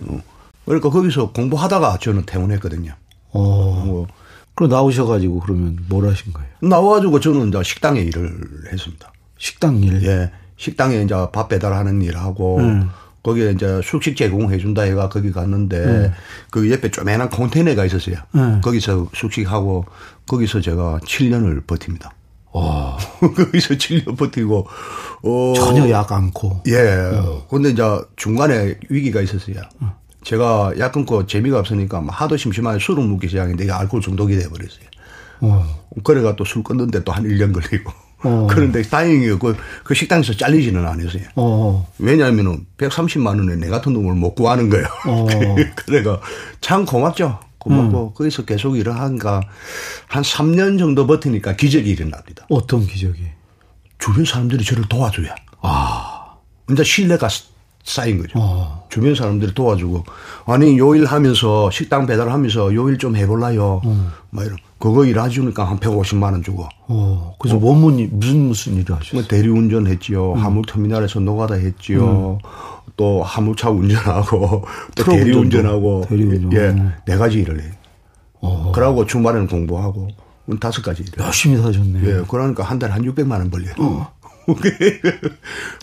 어. 0.00 0.20
그러니까 0.64 0.90
거기서 0.90 1.32
공부하다가 1.32 1.98
저는 1.98 2.24
퇴원했거든요. 2.26 2.92
어. 3.30 3.84
뭐 3.86 4.06
그럼 4.54 4.70
나오셔가지고 4.70 5.40
그러면 5.40 5.78
뭘 5.88 6.06
하신 6.08 6.32
거예요? 6.32 6.48
나와가지고 6.60 7.20
저는 7.20 7.48
이제 7.48 7.62
식당에 7.62 8.00
일을 8.00 8.40
했습니다. 8.72 9.12
식당 9.38 9.82
일. 9.82 10.04
예. 10.04 10.30
식당에 10.56 11.02
이제 11.02 11.14
밥 11.32 11.48
배달하는 11.48 12.02
일 12.02 12.16
하고 12.16 12.58
음. 12.58 12.88
거기에 13.22 13.52
이제 13.52 13.80
숙식 13.82 14.16
제공해준다 14.16 14.82
해가 14.82 15.08
거기 15.08 15.32
갔는데 15.32 16.12
그 16.50 16.70
옆에 16.70 16.90
쪼매난 16.90 17.30
컨테이너가 17.30 17.84
있었어요. 17.84 18.16
음. 18.34 18.60
거기서 18.62 19.08
숙식하고 19.14 19.84
거기서 20.26 20.60
제가 20.60 21.00
7년을 21.04 21.66
버팁니다. 21.66 22.12
와. 22.52 22.96
거기서 23.20 23.74
7년 23.74 24.16
버티고 24.16 24.66
어 25.22 25.52
전혀 25.56 25.88
약 25.90 26.12
않고. 26.12 26.62
예. 26.68 27.10
근데 27.50 27.70
이제 27.70 27.82
중간에 28.16 28.74
위기가 28.88 29.20
있었어요. 29.20 29.56
제가 30.24 30.72
약 30.78 30.92
끊고 30.92 31.26
재미가 31.26 31.58
없으니까 31.58 32.00
막 32.00 32.20
하도 32.20 32.36
심심하게 32.36 32.78
술을 32.78 33.04
먹기 33.06 33.28
시작했는데 33.28 33.64
이게 33.64 33.72
알코올 33.72 34.02
중독이 34.02 34.36
돼버렸어요. 34.38 34.84
어. 35.40 35.64
그래가 36.04 36.36
또 36.36 36.44
술 36.44 36.62
끊는데 36.62 37.02
또 37.04 37.12
한 37.12 37.24
1년 37.24 37.52
걸리고. 37.52 37.92
어. 38.24 38.46
그런데 38.50 38.82
다행히 38.82 39.26
그, 39.38 39.56
그 39.82 39.94
식당에서 39.94 40.32
잘리지는 40.34 40.86
않았어요. 40.86 41.24
어. 41.34 41.88
왜냐하면은 41.98 42.66
130만 42.78 43.26
원에 43.38 43.56
내 43.56 43.68
같은 43.68 43.92
놈을 43.94 44.14
못 44.14 44.34
구하는 44.36 44.68
거예요. 44.70 44.86
어. 45.06 45.26
그래가 45.74 46.20
참 46.60 46.84
고맙죠. 46.84 47.40
고맙고 47.62 48.08
음. 48.08 48.14
거기서 48.14 48.44
계속 48.44 48.76
일을 48.76 48.98
하니까 48.98 49.40
한 50.08 50.22
3년 50.22 50.78
정도 50.78 51.06
버티니까 51.06 51.54
기적이 51.56 51.90
일어납니다. 51.90 52.46
어떤 52.50 52.86
기적이? 52.86 53.22
주변 53.98 54.24
사람들이 54.24 54.64
저를 54.64 54.84
도와줘야. 54.88 55.34
아. 55.60 56.34
이제 56.70 56.82
신뢰가 56.82 57.28
쌓인 57.84 58.18
거죠. 58.18 58.38
어. 58.38 58.86
주변 58.88 59.14
사람들이 59.14 59.54
도와주고 59.54 60.04
아니 60.46 60.78
요일 60.78 61.04
하면서 61.04 61.70
식당 61.70 62.06
배달하면서 62.06 62.74
요일 62.74 62.98
좀 62.98 63.16
해볼라요. 63.16 63.80
음. 63.84 64.08
막 64.30 64.44
이런 64.44 64.56
그거 64.78 65.04
일해주니까 65.04 65.64
한 65.64 65.78
150만 65.78 66.24
원 66.24 66.42
주고 66.42 66.68
어. 66.88 67.34
그래서 67.38 67.58
뭔 67.58 67.98
일, 67.98 68.08
무슨 68.12 68.48
무슨 68.48 68.74
일을 68.74 68.96
하셨어요? 68.96 69.20
뭐 69.20 69.28
대리운전 69.28 69.86
했지요. 69.86 70.32
음. 70.32 70.38
화물터미널에서 70.38 71.20
노가다 71.20 71.54
했지요. 71.56 72.38
또 72.96 73.22
화물차 73.22 73.70
운전하고 73.70 74.64
또 74.94 75.04
대리운전하고 75.04 76.04
대리운전. 76.08 76.52
예, 76.52 76.92
네 77.06 77.16
가지 77.16 77.38
일을 77.40 77.62
해요. 77.62 77.72
어. 78.40 78.72
그러고 78.74 79.06
주말에는 79.06 79.46
공부하고 79.48 80.08
다섯 80.60 80.82
가지 80.82 81.02
일을. 81.02 81.24
열심히 81.24 81.56
사셨네. 81.60 82.00
예, 82.04 82.22
그러니까 82.28 82.62
한 82.64 82.78
달에 82.78 82.92
한 82.92 83.02
600만 83.02 83.32
원 83.32 83.50
벌려요. 83.50 83.74
어. 83.78 84.11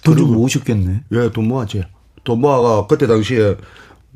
돈좀 0.04 0.34
모으셨겠네. 0.34 1.04
예, 1.12 1.32
돈 1.32 1.48
모았지. 1.48 1.84
돈 2.24 2.42
모아가 2.42 2.88
그때 2.88 3.08
당시에 3.08 3.56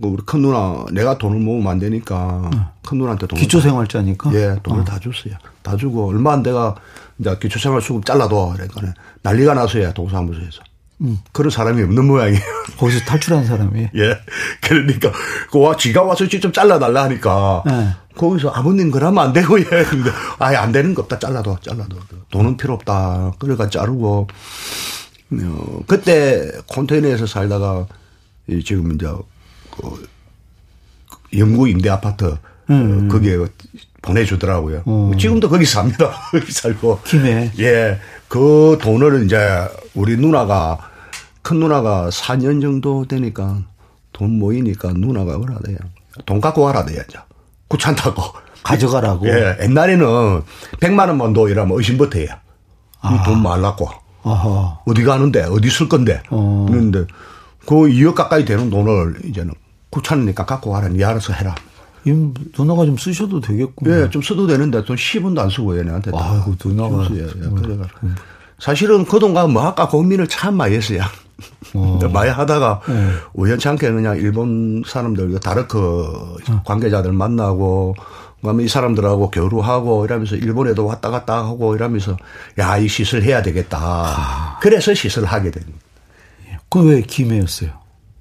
그 0.02 0.08
우리 0.08 0.22
큰 0.26 0.42
누나 0.42 0.86
내가 0.92 1.18
돈을 1.18 1.40
모으면 1.40 1.72
안 1.72 1.80
되니까 1.80 2.50
큰 2.86 2.98
누나한테 2.98 3.28
돈을 3.28 3.42
기초 3.42 3.60
생활자니까. 3.60 4.32
다, 4.32 4.36
예, 4.38 4.56
돈을 4.64 4.84
다 4.84 5.00
줬어요. 5.00 5.36
다 5.62 5.78
주고 5.78 6.10
얼마 6.10 6.34
안 6.34 6.44
돼가 6.44 6.76
이제 7.20 7.36
기초 7.40 7.60
생활 7.60 7.82
수급 7.82 8.06
잘라둬 8.06 8.54
그러니까 8.54 8.94
난리가 9.22 9.54
났어요 9.54 9.94
동사무소에서. 9.94 10.62
그런 11.32 11.50
사람이 11.50 11.82
없는 11.84 12.06
모양이에요. 12.06 12.42
거기서 12.80 13.04
탈출한 13.06 13.46
사람이. 13.46 13.90
예. 13.96 14.18
그러니까 14.62 15.12
그와 15.52 15.76
지가 15.76 16.04
와서 16.04 16.28
직접 16.28 16.54
잘라달라 16.54 17.04
하니까 17.04 17.64
네. 17.66 17.90
거기서 18.18 18.50
아버님 18.50 18.92
그러면 18.92 19.26
안 19.26 19.34
되고 19.34 19.60
예. 19.60 19.64
근데 19.64 20.12
아예 20.40 20.56
안 20.56 20.72
되는 20.72 20.94
거 20.94 21.02
없다 21.04 21.20
잘라둬 21.20 21.58
잘라둬 21.62 21.98
돈은 22.32 22.58
필요 22.58 22.74
없다. 22.74 23.34
그래가 23.40 23.70
자르고 23.70 24.28
어, 25.32 25.80
그때 25.88 26.52
컨테이너에서 26.68 27.26
살다가 27.26 27.88
이 28.48 28.64
지금 28.64 28.94
이제 28.94 29.08
그 29.72 30.08
영구 31.38 31.70
임대 31.70 31.90
아파트 31.90 32.26
어, 32.26 33.08
거기에 33.12 33.38
보내주더라고요. 34.02 34.84
어. 34.86 35.12
지금도 35.18 35.50
거기 35.50 35.66
삽니다. 35.66 36.12
거기 36.32 36.52
살고. 36.52 37.00
김해. 37.06 37.52
예. 37.60 38.00
그 38.28 38.78
돈을 38.82 39.26
이제 39.26 39.38
우리 39.96 40.18
누나가 40.18 40.78
큰 41.42 41.60
누나가 41.60 42.10
4년 42.10 42.62
정도 42.62 43.06
되니까 43.06 43.62
돈 44.12 44.38
모이니까 44.38 44.94
누나가 44.94 45.38
돼요. 45.66 45.78
돈 46.26 46.40
갖고 46.40 46.66
가라 46.66 46.86
돼요. 46.86 47.02
이제. 47.08 47.20
귀찮다고. 47.78 48.22
가져가라고. 48.64 49.28
예. 49.28 49.58
옛날에는 49.62 50.44
100만 50.80 51.08
원만 51.10 51.34
더 51.34 51.50
이러면 51.50 51.78
의심부터 51.78 52.20
해요. 52.20 52.30
아. 53.02 53.24
돈 53.24 53.44
말랐고. 53.44 53.90
아하. 54.24 54.80
어디 54.86 55.04
가는데 55.04 55.44
어디 55.44 55.70
쓸 55.70 55.90
건데 55.90 56.24
어. 56.30 56.66
그런데 56.70 57.06
그 57.66 57.76
2억 57.76 58.16
가까이 58.16 58.46
되는 58.46 58.70
돈을 58.70 59.18
이제는 59.26 59.54
귀찮으니까 59.94 60.46
갖고 60.46 60.72
가라 60.72 60.88
니 60.88 61.04
알아서 61.04 61.34
해라 61.34 61.54
이 62.06 62.12
누나가 62.58 62.86
좀 62.86 62.98
쓰셔도 62.98 63.42
되겠구나. 63.42 64.04
예좀 64.04 64.22
써도 64.22 64.48
되는데 64.48 64.84
돈 64.86 64.96
10원도 64.96 65.40
안 65.40 65.50
쓰고 65.50 65.78
얘네한테 65.78 66.12
다 66.12 66.18
아이고, 66.22 66.56
누나가. 66.64 67.04
예, 67.16 67.26
그래가지고 67.26 68.08
사실은 68.60 69.06
그 69.06 69.20
돈과 69.20 69.48
뭐 69.48 69.64
아까 69.64 69.88
고민을 69.90 70.28
참 70.28 70.56
많이 70.56 70.76
했어요 70.76 71.02
어. 71.74 72.00
많이 72.14 72.30
하다가 72.30 72.82
네. 72.88 73.10
우연찮게 73.34 73.92
그냥 73.92 74.18
일본 74.18 74.84
사람들 74.86 75.40
다르크 75.40 75.80
어. 76.50 76.64
관계자들 76.66 77.12
만나고 77.12 77.96
그다음에 78.42 78.64
이 78.66 78.68
사람들하고 78.68 79.32
교류하고 79.32 80.04
이러면서 80.06 80.36
일본에도 80.36 80.86
왔다 80.86 81.10
갔다 81.10 81.38
하고 81.38 81.76
이러면서 81.76 82.18
야 82.60 82.78
이 82.78 82.88
시설 82.88 83.22
해야 83.24 83.42
되겠다 83.42 83.80
아. 83.80 84.60
그래서 84.62 84.94
시설을 84.94 85.28
하게 85.28 85.50
된 85.52 85.64
거예요. 85.64 86.60
그건 86.70 86.88
왜 86.90 87.02
김해였어요? 87.02 87.72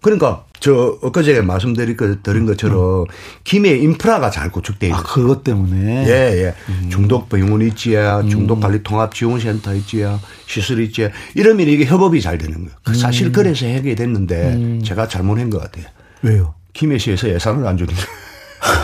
그러니까 0.00 0.44
저 0.62 0.96
엊그제 1.02 1.40
말씀드린 1.40 1.96
것, 1.96 2.22
드린 2.22 2.46
것처럼 2.46 3.06
김해 3.42 3.70
인프라가 3.78 4.30
잘 4.30 4.48
구축돼 4.52 4.86
있는 4.86 5.00
아, 5.00 5.02
그것 5.02 5.42
때문에. 5.42 6.06
예, 6.06 6.44
예. 6.46 6.88
중독 6.88 7.28
병원 7.28 7.62
있지야, 7.62 8.22
중독 8.22 8.60
관리 8.60 8.80
통합 8.84 9.12
지원 9.12 9.40
센터 9.40 9.74
있지야, 9.74 10.20
시설 10.46 10.80
있지야. 10.84 11.08
이러면 11.34 11.66
이게 11.66 11.84
협업이 11.84 12.20
잘 12.20 12.38
되는 12.38 12.54
거예요. 12.54 12.70
그 12.84 12.94
사실 12.94 13.32
그래서 13.32 13.66
하게 13.66 13.96
됐는데 13.96 14.78
제가 14.84 15.08
잘못한 15.08 15.50
것 15.50 15.60
같아요. 15.60 15.86
왜요? 16.22 16.54
김해시에서 16.74 17.28
예산을 17.30 17.66
안 17.66 17.76
주는 17.76 17.92
거예요. 17.92 18.22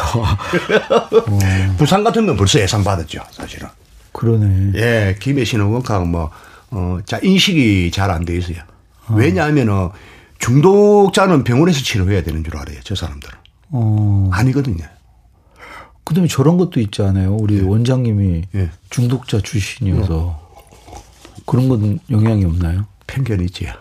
부산 1.78 2.02
같으면 2.02 2.36
벌써 2.36 2.58
예산 2.58 2.82
받았죠, 2.82 3.20
사실은. 3.30 3.68
그러네. 4.12 4.72
예, 4.74 5.16
김해시는 5.20 5.64
원가 5.66 6.00
뭐, 6.00 6.30
어, 6.70 6.98
자, 7.04 7.20
인식이 7.22 7.92
잘 7.92 8.10
안 8.10 8.24
돼 8.24 8.36
있어요. 8.36 8.56
왜냐하면은 9.10 9.90
중독자는 10.38 11.44
병원에서 11.44 11.82
치료해야 11.82 12.22
되는 12.22 12.42
줄 12.44 12.56
알아요, 12.56 12.78
저 12.84 12.94
사람들은. 12.94 13.34
어. 13.70 14.30
아니거든요. 14.32 14.84
그 16.04 16.14
다음에 16.14 16.26
저런 16.26 16.56
것도 16.56 16.80
있잖아요. 16.80 17.36
우리 17.36 17.60
원장님이 17.60 18.44
예. 18.54 18.70
중독자 18.88 19.40
출신이어서. 19.40 20.48
그런 21.44 21.68
건 21.68 21.98
영향이 22.10 22.44
없나요? 22.44 22.86
편견이 23.06 23.44
있지요. 23.46 23.72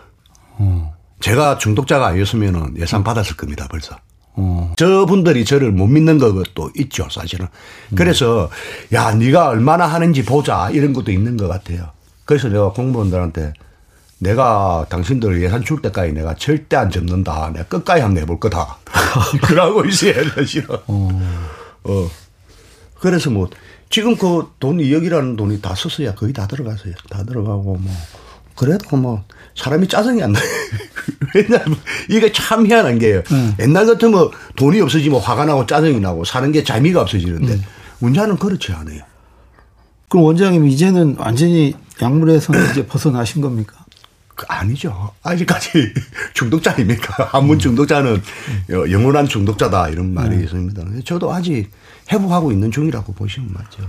어. 0.58 0.94
제가 1.20 1.58
중독자가 1.58 2.06
아니었으면 2.08 2.76
예산 2.78 3.02
받았을 3.02 3.36
겁니다, 3.36 3.66
벌써. 3.70 3.96
어. 4.34 4.72
저분들이 4.76 5.44
저를 5.44 5.72
못 5.72 5.86
믿는 5.86 6.18
것도 6.18 6.70
있죠, 6.76 7.08
사실은. 7.10 7.46
그래서 7.94 8.50
야, 8.92 9.14
네가 9.14 9.48
얼마나 9.48 9.86
하는지 9.86 10.24
보자 10.24 10.70
이런 10.70 10.92
것도 10.92 11.10
있는 11.10 11.36
것 11.36 11.48
같아요. 11.48 11.90
그래서 12.24 12.48
내가 12.48 12.72
공무원들한테 12.72 13.54
내가 14.20 14.86
당신들 14.88 15.40
예산 15.42 15.64
줄 15.64 15.80
때까지 15.80 16.12
내가 16.12 16.34
절대 16.34 16.76
안 16.76 16.90
접는다. 16.90 17.50
내가 17.52 17.64
끝까지 17.66 18.02
한번 18.02 18.22
해볼 18.22 18.40
거다. 18.40 18.78
그러고 19.42 19.84
있어요, 19.84 20.14
사실은. 20.30 20.76
어. 20.86 21.08
어. 21.84 22.10
그래서 23.00 23.30
뭐 23.30 23.48
지금 23.90 24.16
그 24.16 24.42
돈 24.58 24.78
2억이라는 24.78 25.36
돈이 25.36 25.60
다 25.62 25.74
썼어야 25.74 26.14
거의 26.14 26.32
다 26.32 26.46
들어갔어요. 26.46 26.94
다 27.08 27.22
들어가고 27.24 27.76
뭐 27.76 27.92
그래도 28.56 28.96
뭐 28.96 29.22
사람이 29.56 29.86
짜증이 29.86 30.20
안 30.22 30.32
나요. 30.32 30.44
왜냐하면 31.34 31.78
이게 32.10 32.32
참 32.32 32.66
희한한 32.66 32.98
게요. 32.98 33.22
음. 33.30 33.54
옛날 33.60 33.86
같으면 33.86 34.30
돈이 34.56 34.80
없어지면 34.80 35.20
화가 35.20 35.44
나고 35.44 35.64
짜증이 35.66 36.00
나고 36.00 36.24
사는 36.24 36.50
게 36.50 36.64
재미가 36.64 37.02
없어지는데 37.02 37.52
음. 37.54 37.62
문제는 38.00 38.36
그렇지 38.36 38.72
않아요. 38.72 39.02
그럼 40.08 40.24
원장님 40.24 40.66
이제는 40.66 41.16
완전히 41.18 41.74
약물에서는 42.02 42.70
이제 42.70 42.86
벗어나신 42.86 43.42
겁니까? 43.42 43.77
그 44.38 44.46
아니죠. 44.48 45.10
아직까지 45.24 45.92
중독자 46.32 46.72
아닙니까? 46.72 47.24
한문 47.34 47.58
중독자는 47.58 48.22
영원한 48.70 49.26
중독자다 49.26 49.88
이런 49.88 50.14
말이 50.14 50.36
음. 50.36 50.44
있습니다. 50.44 50.84
저도 51.04 51.32
아직 51.34 51.68
회복하고 52.12 52.52
있는 52.52 52.70
중이라고 52.70 53.14
보시면 53.14 53.52
맞죠. 53.52 53.82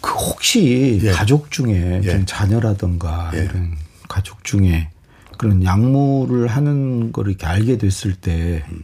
그 0.00 0.10
혹시 0.10 0.98
예. 1.00 1.12
가족 1.12 1.52
중에 1.52 2.00
예. 2.02 2.10
좀 2.10 2.26
자녀라든가 2.26 3.30
예. 3.34 3.44
이런 3.44 3.76
가족 4.08 4.42
중에 4.42 4.90
그런 5.38 5.62
약물을 5.62 6.48
하는 6.48 7.12
걸 7.12 7.28
이렇게 7.28 7.46
알게 7.46 7.78
됐을 7.78 8.16
때 8.16 8.64
음. 8.68 8.82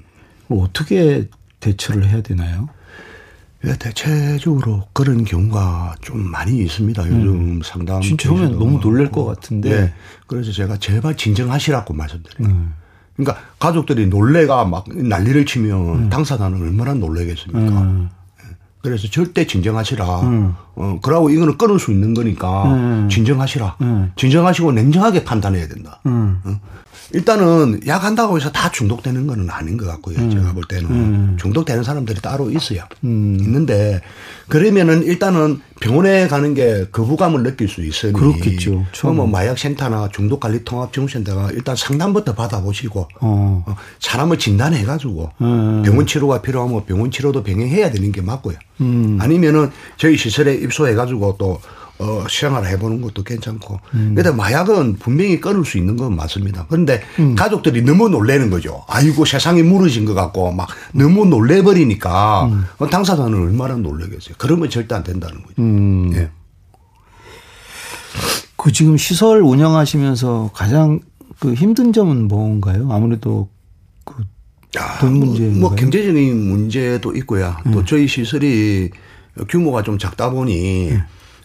어떻게 0.48 1.28
대처를 1.58 2.06
해야 2.06 2.22
되나요? 2.22 2.68
예, 3.64 3.76
대체적으로 3.76 4.88
그런 4.92 5.24
경우가 5.24 5.96
좀 6.00 6.18
많이 6.30 6.58
있습니다. 6.58 7.06
요즘 7.06 7.28
음. 7.28 7.60
상담. 7.62 8.00
진짜 8.00 8.28
처음엔 8.28 8.52
너무 8.52 8.80
놀랄 8.80 9.10
것 9.10 9.24
같은데. 9.24 9.68
네. 9.68 9.94
그래서 10.26 10.50
제가 10.50 10.78
제발 10.78 11.16
진정하시라고 11.16 11.92
말씀드려요. 11.92 12.48
음. 12.48 12.74
그러니까 13.16 13.42
가족들이 13.58 14.06
놀래가 14.06 14.64
막 14.64 14.86
난리를 14.88 15.44
치면 15.44 15.94
음. 16.04 16.08
당사자는 16.10 16.60
얼마나 16.60 16.94
놀래겠습니까? 16.94 17.82
음. 17.82 18.08
그래서 18.82 19.08
절대 19.08 19.46
진정하시라. 19.46 20.54
음. 20.80 20.84
어, 20.84 20.98
그러고 21.00 21.30
이거는 21.30 21.58
끊을 21.58 21.78
수 21.78 21.90
있는 21.92 22.14
거니까 22.14 22.64
음. 22.64 23.08
진정하시라. 23.10 23.76
음. 23.82 24.12
진정하시고 24.16 24.72
냉정하게 24.72 25.24
판단해야 25.24 25.68
된다. 25.68 26.00
음. 26.06 26.40
어? 26.44 26.60
일단은 27.12 27.80
약 27.86 28.04
한다고 28.04 28.36
해서 28.36 28.50
다 28.52 28.70
중독되는 28.70 29.26
거는 29.26 29.50
아닌 29.50 29.76
것 29.76 29.86
같고요. 29.86 30.18
음. 30.18 30.30
제가 30.30 30.52
볼 30.52 30.64
때는 30.64 30.90
음. 30.90 31.36
중독되는 31.40 31.82
사람들이 31.82 32.20
따로 32.20 32.50
있어요. 32.50 32.82
음. 33.04 33.36
있는데 33.40 34.00
그러면은 34.48 35.02
일단은 35.02 35.60
병원에 35.80 36.28
가는 36.28 36.54
게 36.54 36.86
거부감을 36.92 37.42
느낄 37.42 37.68
수 37.68 37.82
있으니 37.82 38.12
그렇겠죠. 38.12 38.84
뭐 39.14 39.26
마약 39.26 39.58
센터나 39.58 40.08
중독 40.12 40.40
관리 40.40 40.62
통합 40.64 40.92
정센터가 40.92 41.50
일단 41.52 41.74
상담부터 41.74 42.34
받아보시고 42.34 43.08
어. 43.20 43.64
어 43.66 43.76
사람을 43.98 44.38
진단해 44.38 44.84
가지고 44.84 45.30
음. 45.40 45.82
병원 45.84 46.06
치료가 46.06 46.42
필요하면 46.42 46.84
병원 46.84 47.10
치료도 47.10 47.42
병행해야 47.42 47.90
되는 47.90 48.12
게 48.12 48.20
맞고요. 48.20 48.56
음. 48.80 49.18
아니면은 49.20 49.70
저희 49.96 50.16
시설에 50.16 50.54
입소해 50.70 50.94
가지고 50.94 51.36
또 51.38 51.60
어, 51.98 52.24
시행을 52.26 52.66
해보는 52.66 53.02
것도 53.02 53.22
괜찮고. 53.24 53.78
음. 53.92 54.14
근데 54.14 54.30
마약은 54.30 54.96
분명히 54.96 55.38
끊을 55.38 55.66
수 55.66 55.76
있는 55.76 55.96
건 55.96 56.16
맞습니다. 56.16 56.64
그런데 56.70 57.02
음. 57.18 57.34
가족들이 57.34 57.82
너무 57.82 58.08
놀래는 58.08 58.48
거죠. 58.48 58.84
아이고 58.88 59.26
세상이 59.26 59.62
무너진 59.62 60.06
것 60.06 60.14
같고 60.14 60.50
막 60.52 60.68
너무 60.92 61.26
놀래버리니까 61.26 62.46
음. 62.46 62.64
당사자는 62.90 63.34
얼마나 63.34 63.74
놀래겠어요. 63.74 64.36
그러면 64.38 64.70
절대 64.70 64.94
안 64.94 65.02
된다는 65.02 65.42
거죠. 65.42 65.54
음. 65.58 66.12
예. 66.14 66.30
그 68.56 68.72
지금 68.72 68.96
시설 68.96 69.42
운영하시면서 69.42 70.52
가장 70.54 71.00
그 71.38 71.52
힘든 71.52 71.92
점은 71.92 72.28
뭔가요? 72.28 72.88
아무래도 72.90 73.48
그 74.04 74.14
돈 75.00 75.14
문제. 75.14 75.42
뭐, 75.44 75.70
뭐, 75.70 75.74
경제적인 75.74 76.48
문제도 76.48 77.14
있고요. 77.16 77.56
또 77.72 77.80
음. 77.80 77.84
저희 77.84 78.06
시설이 78.06 78.90
규모가 79.48 79.82
좀 79.82 79.98
작다 79.98 80.30
보니 80.30 80.90
음. 80.90 81.02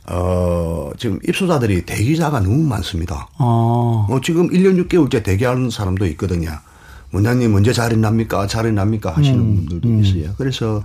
어, 0.07 0.91
지금 0.97 1.19
입소자들이 1.27 1.85
대기자가 1.85 2.39
너무 2.39 2.57
많습니다. 2.63 3.27
어. 3.39 4.07
어, 4.09 4.19
지금 4.21 4.49
1년 4.49 4.87
6개월째 4.87 5.23
대기하는 5.23 5.69
사람도 5.69 6.05
있거든요. 6.07 6.51
원장님 7.11 7.55
언제 7.55 7.71
자리 7.71 7.95
납니까? 7.97 8.45
자리 8.47 8.71
납니까? 8.71 9.11
하시는 9.11 9.39
음, 9.39 9.55
분들도 9.55 9.87
음. 9.87 10.03
있어요. 10.03 10.33
그래서 10.37 10.83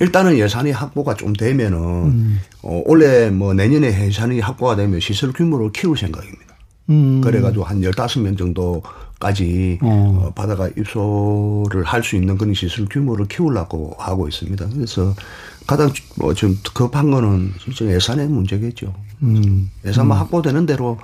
일단은 0.00 0.38
예산이 0.38 0.70
확보가 0.70 1.14
좀 1.14 1.32
되면은, 1.32 1.78
음. 1.78 2.40
어, 2.62 2.82
올해 2.86 3.30
뭐 3.30 3.52
내년에 3.52 4.06
예산이 4.06 4.40
확보가 4.40 4.76
되면 4.76 5.00
시설 5.00 5.32
규모를 5.32 5.72
키울 5.72 5.98
생각입니다. 5.98 6.52
음. 6.90 7.20
그래가지고 7.20 7.64
한 7.64 7.80
15명 7.80 8.38
정도까지 8.38 9.78
어. 9.82 10.26
어 10.26 10.32
바다가 10.34 10.68
입소를 10.76 11.84
할 11.84 12.02
수 12.02 12.16
있는 12.16 12.36
그런 12.36 12.54
시설 12.54 12.86
규모를 12.86 13.26
키우려고 13.26 13.94
하고 13.98 14.28
있습니다. 14.28 14.68
그래서 14.74 15.14
가장 15.66 15.90
뭐좀 16.16 16.58
급한 16.74 17.10
거는 17.10 17.52
진짜 17.62 17.84
예산의 17.86 18.28
문제겠죠. 18.28 18.92
음. 19.22 19.70
예산만 19.84 20.16
음. 20.16 20.20
확보되는 20.20 20.66
대로 20.66 20.98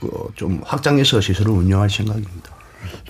그좀 0.00 0.60
확장해서 0.64 1.20
시설을 1.20 1.50
운영할 1.52 1.88
생각입니다. 1.90 2.50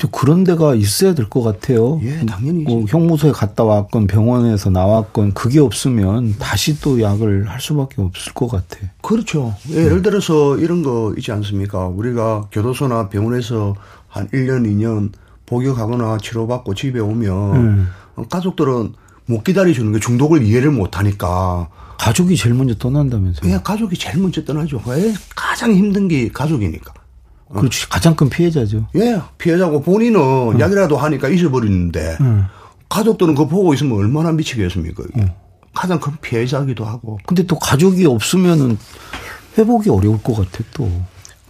또 0.01 0.09
그런 0.09 0.45
데가 0.45 0.75
있어야 0.75 1.15
될 1.15 1.29
것 1.29 1.43
같아요. 1.43 1.99
예, 2.03 2.25
당연히. 2.27 2.63
뭐 2.65 2.85
형무소에 2.89 3.33
갔다 3.33 3.65
왔건 3.65 4.07
병원에서 4.07 4.71
나왔건 4.71 5.33
그게 5.35 5.61
없으면 5.61 6.37
다시 6.39 6.81
또 6.81 7.01
약을 7.01 7.49
할 7.49 7.61
수밖에 7.61 8.03
없을 8.03 8.33
것 8.35 8.49
같아. 8.49 8.79
그렇죠. 9.01 9.55
예, 9.71 9.89
를 9.89 10.03
들어서 10.03 10.57
이런 10.59 10.83
거 10.83 11.15
있지 11.17 11.33
않습니까? 11.33 11.87
우리가 11.89 12.49
교도소나 12.53 13.09
병원에서 13.09 13.75
한 14.09 14.29
1년, 14.29 14.67
2년 14.67 15.11
복역하거나 15.47 16.19
치료받고 16.19 16.75
집에 16.75 17.01
오면 17.01 17.57
음. 17.57 17.89
가족들은 18.31 18.93
못 19.27 19.45
기다려주는 19.45 19.93
게 19.93 20.01
중독을 20.01 20.43
이해를 20.43 20.71
못 20.71 20.99
하니까. 20.99 21.69
가족이 21.99 22.37
제일 22.37 22.55
먼저 22.55 22.75
떠난다면서요? 22.75 23.53
예, 23.53 23.59
가족이 23.63 23.97
제일 23.97 24.19
먼저 24.19 24.45
떠나죠. 24.45 24.83
왜 24.87 25.15
가장 25.37 25.73
힘든 25.73 26.09
게 26.09 26.29
가족이니까. 26.29 26.93
어. 27.49 27.61
그렇지. 27.61 27.89
가장 27.89 28.17
큰 28.17 28.29
피해자죠. 28.29 28.89
예, 28.97 29.21
피해자고 29.39 29.83
본인은 29.83 30.21
응. 30.55 30.61
약이라도 30.61 30.97
하니까 30.97 31.29
잊어버리는데 31.29 32.17
응. 32.21 32.47
가족들은 32.89 33.35
그거 33.35 33.47
보고 33.49 33.73
있으면 33.73 33.99
얼마나 33.99 34.33
미치겠습니까? 34.33 35.05
응. 35.19 35.31
가장 35.75 36.01
큰 36.01 36.15
피해자기도 36.21 36.85
하고. 36.85 37.19
근데 37.25 37.45
또 37.45 37.59
가족이 37.59 38.05
없으면은 38.07 38.77
회복이 39.57 39.89
어려울 39.91 40.21
것 40.23 40.35
같아 40.35 40.65
또. 40.75 40.91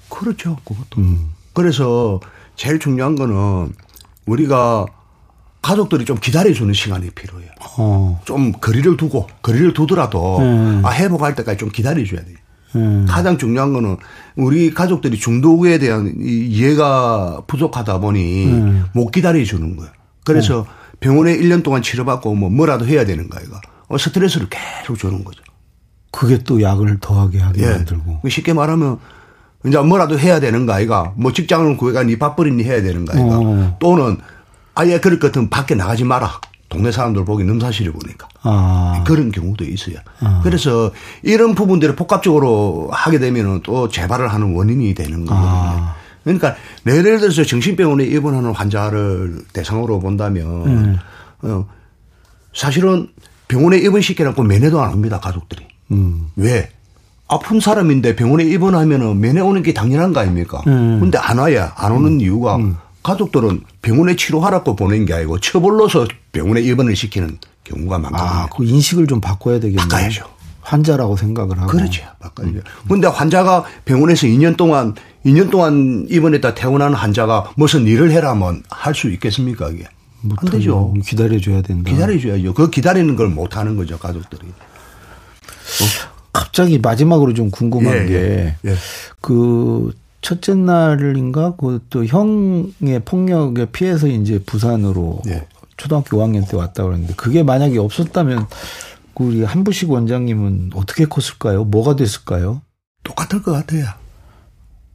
그렇죠. 0.09 0.57
그것도. 0.65 1.01
음. 1.01 1.31
그래서 1.55 2.21
제일 2.57 2.79
중요한 2.79 3.17
거는 3.17 3.73
우리가 4.27 4.87
가족들이 5.63 6.05
좀 6.05 6.19
기다려주는 6.19 6.73
시간이 6.75 7.11
필요해요. 7.11 7.51
어. 7.79 8.21
좀 8.25 8.53
거리를 8.53 8.97
두고 8.97 9.27
거리를 9.43 9.73
두더라도 9.75 10.39
음. 10.39 10.83
아 10.85 10.91
회복할 10.91 11.35
때까지 11.35 11.59
좀 11.59 11.71
기다려줘야 11.71 12.21
돼요. 12.21 12.37
음. 12.77 13.07
가장 13.09 13.39
중요한 13.39 13.73
거는 13.73 13.97
우리 14.37 14.73
가족들이 14.73 15.19
중독에 15.19 15.79
대한 15.79 16.15
이해가 16.19 17.43
부족하다 17.47 17.99
보니 18.01 18.47
음. 18.47 18.85
못 18.93 19.11
기다려주는 19.11 19.77
거예요. 19.77 19.91
그래서 20.25 20.61
어. 20.61 20.67
병원에 21.01 21.37
1년 21.37 21.63
동안 21.63 21.83
치료받고 21.83 22.35
뭐 22.35 22.49
뭐라도 22.49 22.87
해야 22.87 23.05
되는 23.05 23.29
거야, 23.29 23.43
이거. 23.45 23.61
어, 23.89 23.99
스트레스를 23.99 24.49
계속 24.49 24.97
주는 24.97 25.23
거죠. 25.25 25.43
그게 26.13 26.39
또 26.39 26.63
약을 26.63 26.99
더하게 27.01 27.41
하게 27.41 27.63
예. 27.63 27.71
만들고. 27.71 28.21
쉽게 28.29 28.53
말하면 28.53 28.99
이제 29.67 29.79
뭐라도 29.79 30.19
해야 30.19 30.41
되는 30.41 30.65
거 30.67 30.73
아이가. 30.73 31.13
뭐 31.17 31.33
직장을 31.33 31.77
구해가 31.77 32.05
니 32.05 32.19
밥벌이니 32.19 32.65
해야 32.65 32.83
되는 32.83 33.05
거 33.05 33.13
아이가. 33.15 33.39
어. 33.39 33.77
또는 33.81 34.19
아예 34.75 35.01
그럴 35.01 35.19
것 35.19 35.29
같으면 35.29 35.51
밖에 35.51 35.75
나가지 35.75 36.05
마라. 36.05 36.41
동네 36.73 36.91
사람들 36.91 37.27
보기 37.27 37.45
넘사시를 37.45 37.93
보니까. 37.93 38.27
아. 38.43 39.05
그런 39.07 39.31
경우도 39.31 39.65
있어요. 39.65 39.97
아. 40.21 40.41
그래서 40.43 40.91
이런 41.23 41.55
부분들을 41.55 41.95
복합적으로 41.95 42.89
하게 42.91 43.19
되면 43.19 43.61
또 43.63 43.89
재발을 43.89 44.29
하는 44.29 44.55
원인이 44.55 44.95
되는 44.95 45.27
거거든요. 45.27 45.51
아. 45.51 45.95
그러니까 46.25 46.57
예를 46.87 47.21
들어서 47.21 47.45
정신병원에 47.45 48.05
입원하는 48.05 48.53
환자를 48.53 49.43
대상으로 49.53 50.01
본다면 50.01 50.47
음. 50.67 50.99
어, 51.43 51.67
사실은 52.55 53.09
병원에 53.49 53.77
입원시켜놓고 53.77 54.43
면회도 54.43 54.81
안 54.81 54.93
합니다 54.93 55.21
가족들이. 55.21 55.67
음. 55.91 56.29
왜? 56.37 56.71
아픈 57.29 57.61
사람인데 57.61 58.17
병원에 58.17 58.45
입원하면은 58.45 59.21
면회 59.21 59.41
오는 59.41 59.63
게 59.63 59.75
당연한 59.75 60.13
거 60.13 60.21
아닙니까? 60.21 60.63
음. 60.67 61.01
근데 61.01 61.19
안 61.19 61.39
와야 61.39 61.73
안 61.77 61.93
오는 61.93 62.13
음. 62.13 62.21
이유가 62.21 62.57
음. 62.57 62.77
가족들은 63.03 63.63
병원에 63.83 64.17
치료하라고 64.17 64.77
보낸 64.77 65.05
게 65.07 65.15
아니고 65.15 65.41
처벌로서 65.41 66.07
병원에 66.33 66.61
입원을 66.61 66.95
시키는 66.97 67.39
경우가 67.65 67.99
많거든요. 67.99 68.29
아, 68.29 68.49
그 68.55 68.65
인식을 68.65 69.07
좀 69.07 69.21
바꿔야 69.21 69.57
되겠네요. 69.61 69.89
바꿔야죠. 69.89 70.25
환자라고 70.61 71.17
생각을 71.17 71.59
하고. 71.59 71.67
그렇죠. 71.73 72.05
바꿔야죠. 72.21 72.59
음. 72.59 72.63
근데 72.89 73.09
환자가 73.09 73.65
병원에서 73.85 74.27
2년 74.29 74.57
동안 74.57 74.95
2년 75.27 75.51
동안 75.51 76.07
입원했다 76.09 76.55
퇴원하는 76.55 76.95
환자가 76.95 77.53
무슨 77.57 77.87
일을 77.87 78.11
해라면 78.13 78.63
할 78.71 78.95
수 78.95 79.09
있겠습니까, 79.11 79.69
이게? 79.71 79.85
안 80.37 80.49
되죠. 80.51 80.95
기다려줘야 81.05 81.63
된다. 81.63 81.91
기다려줘야죠. 81.91 82.55
그 82.55 82.71
기다리는 82.71 83.17
걸 83.17 83.29
못 83.29 83.57
하는 83.57 83.77
거죠, 83.77 83.99
가족들이. 83.99 84.47
어? 84.47 85.85
갑자기 86.33 86.79
마지막으로 86.79 87.35
좀 87.35 87.51
궁금한 87.51 87.95
예, 87.95 88.07
게, 88.07 88.57
예. 88.67 88.75
그, 89.21 89.93
첫째 90.23 90.55
날인가, 90.55 91.57
그또 91.57 92.05
형의 92.07 93.01
폭력에 93.05 93.67
피해서 93.73 94.07
이제 94.07 94.39
부산으로 94.45 95.21
예. 95.29 95.47
초등학교 95.77 96.17
5학년 96.19 96.49
때 96.49 96.57
왔다 96.57 96.85
그러는데, 96.85 97.15
그게 97.17 97.43
만약에 97.43 97.79
없었다면, 97.79 98.47
우리 99.17 99.43
한부식 99.45 99.91
원장님은 99.91 100.71
어떻게 100.75 101.05
컸을까요? 101.05 101.65
뭐가 101.65 101.97
됐을까요? 101.97 102.63
똑같을 103.05 103.43
것 103.43 103.53
같아요. 103.53 103.87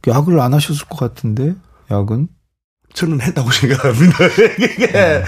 약을 0.06 0.40
안 0.40 0.54
하셨을 0.54 0.86
것 0.88 0.98
같은데, 0.98 1.54
약은? 1.90 2.28
저는 2.94 3.20
했다고 3.20 3.50
생각합니다. 3.52 4.16
이게, 4.58 5.22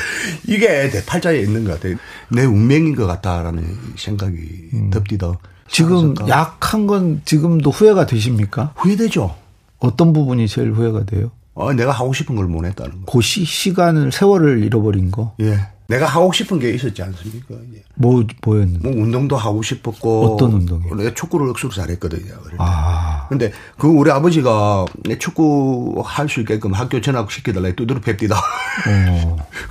이게 0.49 0.91
내 0.91 1.05
팔자에 1.05 1.41
있는 1.41 1.65
것 1.65 1.75
같아요. 1.75 1.97
내 2.31 2.45
운명인 2.45 2.97
것 2.97 3.07
같다라는 3.07 3.77
생각이 3.97 4.71
음. 4.73 4.91
듭디다. 4.91 5.39
지금 5.69 6.15
약 6.29 6.59
한 6.73 6.87
건 6.87 7.21
지금도 7.25 7.71
후회가 7.71 8.07
되십니까? 8.07 8.73
후회되죠. 8.77 9.37
어떤 9.81 10.13
부분이 10.13 10.47
제일 10.49 10.73
후회가 10.73 11.05
돼요? 11.05 11.31
어, 11.55 11.73
내가 11.73 11.91
하고 11.93 12.13
싶은 12.13 12.37
걸 12.37 12.47
못 12.47 12.65
했다는 12.65 13.05
거. 13.05 13.13
그 13.13 13.21
시, 13.21 13.45
시간을, 13.45 14.13
세월을 14.13 14.63
잃어버린 14.63 15.11
거? 15.11 15.35
예. 15.41 15.59
내가 15.89 16.07
하고 16.07 16.33
싶은 16.33 16.61
게 16.61 16.71
있었지 16.71 17.03
않습니까? 17.03 17.55
예. 17.75 17.83
뭐, 17.97 18.23
뭐였는데? 18.45 18.89
뭐, 18.89 19.03
운동도 19.03 19.37
하고 19.37 19.61
싶었고. 19.61 20.35
어떤 20.35 20.53
운동이요? 20.53 20.95
내가 20.95 21.13
축구를 21.15 21.49
억수로 21.51 21.73
잘했거든요. 21.73 22.33
아. 22.59 23.27
근데 23.29 23.51
그 23.77 23.89
우리 23.89 24.11
아버지가 24.11 24.85
내 25.05 25.19
축구 25.19 26.01
할 26.05 26.29
수 26.29 26.41
있게끔 26.41 26.73
학교 26.73 27.01
전학 27.01 27.31
시켜달라 27.31 27.73
두드려 27.73 28.01
팹디다. 28.01 28.33
어. 28.35 29.37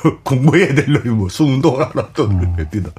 그, 0.00 0.18
공부해야 0.22 0.74
될 0.74 0.90
놈이 0.90 1.10
뭐, 1.10 1.28
수운동을 1.28 1.86
하나 1.90 2.08
두드려 2.14 2.48
어. 2.48 2.56
팹디다. 2.56 2.90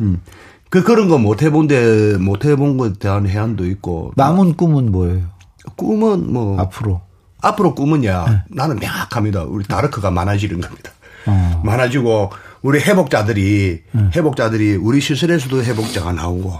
음. 0.00 0.22
그 0.70 0.84
그런 0.84 1.08
거 1.08 1.18
못 1.18 1.42
해본 1.42 1.66
데 1.66 2.16
못 2.18 2.44
해본 2.44 2.76
것에 2.76 2.92
대한 3.00 3.26
해안도 3.26 3.66
있고. 3.66 4.12
남은 4.16 4.54
꿈은 4.54 4.92
뭐예요? 4.92 5.26
꿈은 5.76 6.32
뭐 6.32 6.58
앞으로 6.60 7.00
앞으로 7.40 7.74
꿈은야 7.74 8.24
네. 8.28 8.42
나는 8.50 8.76
명확합니다. 8.76 9.44
우리 9.44 9.64
다르크가 9.64 10.10
많아지는 10.10 10.60
겁니다. 10.60 10.90
어. 11.26 11.60
많아지고 11.64 12.30
우리 12.62 12.80
회복자들이 12.80 13.82
네. 13.92 14.10
회복자들이 14.16 14.76
우리 14.76 15.00
시설에서도 15.00 15.62
회복자가 15.62 16.12
나오고 16.12 16.52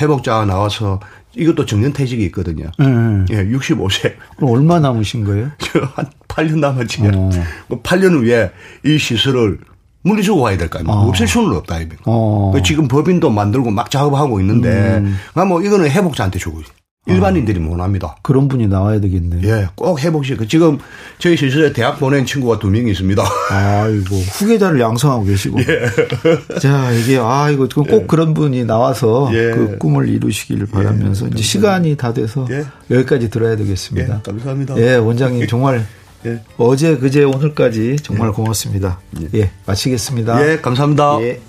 회복자가 0.00 0.46
나와서 0.46 1.00
이것도 1.36 1.66
정년퇴직이 1.66 2.24
있거든요. 2.26 2.70
네. 2.78 3.24
예, 3.30 3.44
65세. 3.46 4.14
얼마 4.42 4.80
남으신 4.80 5.24
거예요? 5.24 5.50
한 5.94 6.06
8년 6.28 6.58
남았지. 6.60 7.02
어. 7.14 7.30
8년 7.70 8.12
그 8.12 8.20
후에 8.20 8.50
이 8.84 8.98
시설을 8.98 9.58
물리주고 10.02 10.40
와야 10.40 10.56
될 10.56 10.68
거 10.68 10.78
아닙니까? 10.78 10.98
어. 11.00 11.08
없앨 11.08 11.28
수는 11.28 11.56
없다, 11.56 11.76
이거니까. 11.80 12.02
어. 12.06 12.52
지금 12.64 12.88
법인도 12.88 13.30
만들고 13.30 13.70
막 13.70 13.90
작업하고 13.90 14.40
있는데, 14.40 14.98
음. 14.98 15.16
뭐 15.46 15.62
이거는 15.62 15.90
회복자한테 15.90 16.38
주고 16.38 16.60
일반인들이 17.06 17.58
못 17.58 17.80
합니다. 17.80 18.14
그런 18.22 18.46
분이 18.46 18.68
나와야 18.68 19.00
되겠네. 19.00 19.40
예, 19.42 19.68
꼭 19.74 20.00
회복시. 20.00 20.36
그 20.36 20.46
지금 20.46 20.78
저희 21.18 21.36
실실에 21.36 21.72
대학 21.72 21.98
보낸 21.98 22.24
친구가 22.24 22.60
두 22.60 22.70
명 22.70 22.86
있습니다. 22.86 23.22
아이고 23.50 24.16
후계자를 24.16 24.78
양성하고 24.80 25.24
계시고. 25.24 25.58
예. 25.60 26.58
자 26.60 26.92
이게 26.92 27.18
아 27.20 27.50
이거 27.50 27.66
꼭 27.74 27.88
예. 27.90 28.04
그런 28.06 28.34
분이 28.34 28.64
나와서 28.66 29.28
예. 29.32 29.50
그 29.50 29.78
꿈을 29.78 30.08
이루시기를 30.08 30.66
바라면서 30.66 31.26
예. 31.26 31.30
이제 31.34 31.42
시간이 31.42 31.96
다 31.96 32.14
돼서 32.14 32.46
예. 32.50 32.64
여기까지 32.94 33.30
들어야 33.30 33.56
되겠습니다. 33.56 34.18
예, 34.18 34.20
감사합니다. 34.22 34.76
예, 34.78 34.94
원장님 34.94 35.48
정말 35.48 35.84
예. 36.24 36.40
어제 36.56 36.96
그제 36.98 37.24
오늘까지 37.24 37.96
정말 38.00 38.28
예. 38.28 38.32
고맙습니다. 38.32 39.00
예. 39.20 39.40
예. 39.40 39.50
마치겠습니다. 39.66 40.48
예, 40.52 40.58
감사합니다. 40.58 41.18
예. 41.22 41.40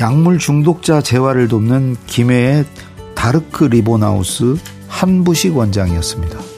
약물 0.00 0.38
중독자 0.38 1.02
재활을 1.02 1.48
돕는 1.48 1.96
김해의 2.06 2.64
다르크 3.16 3.64
리본하우스 3.64 4.54
한부식 4.86 5.56
원장이었습니다. 5.56 6.55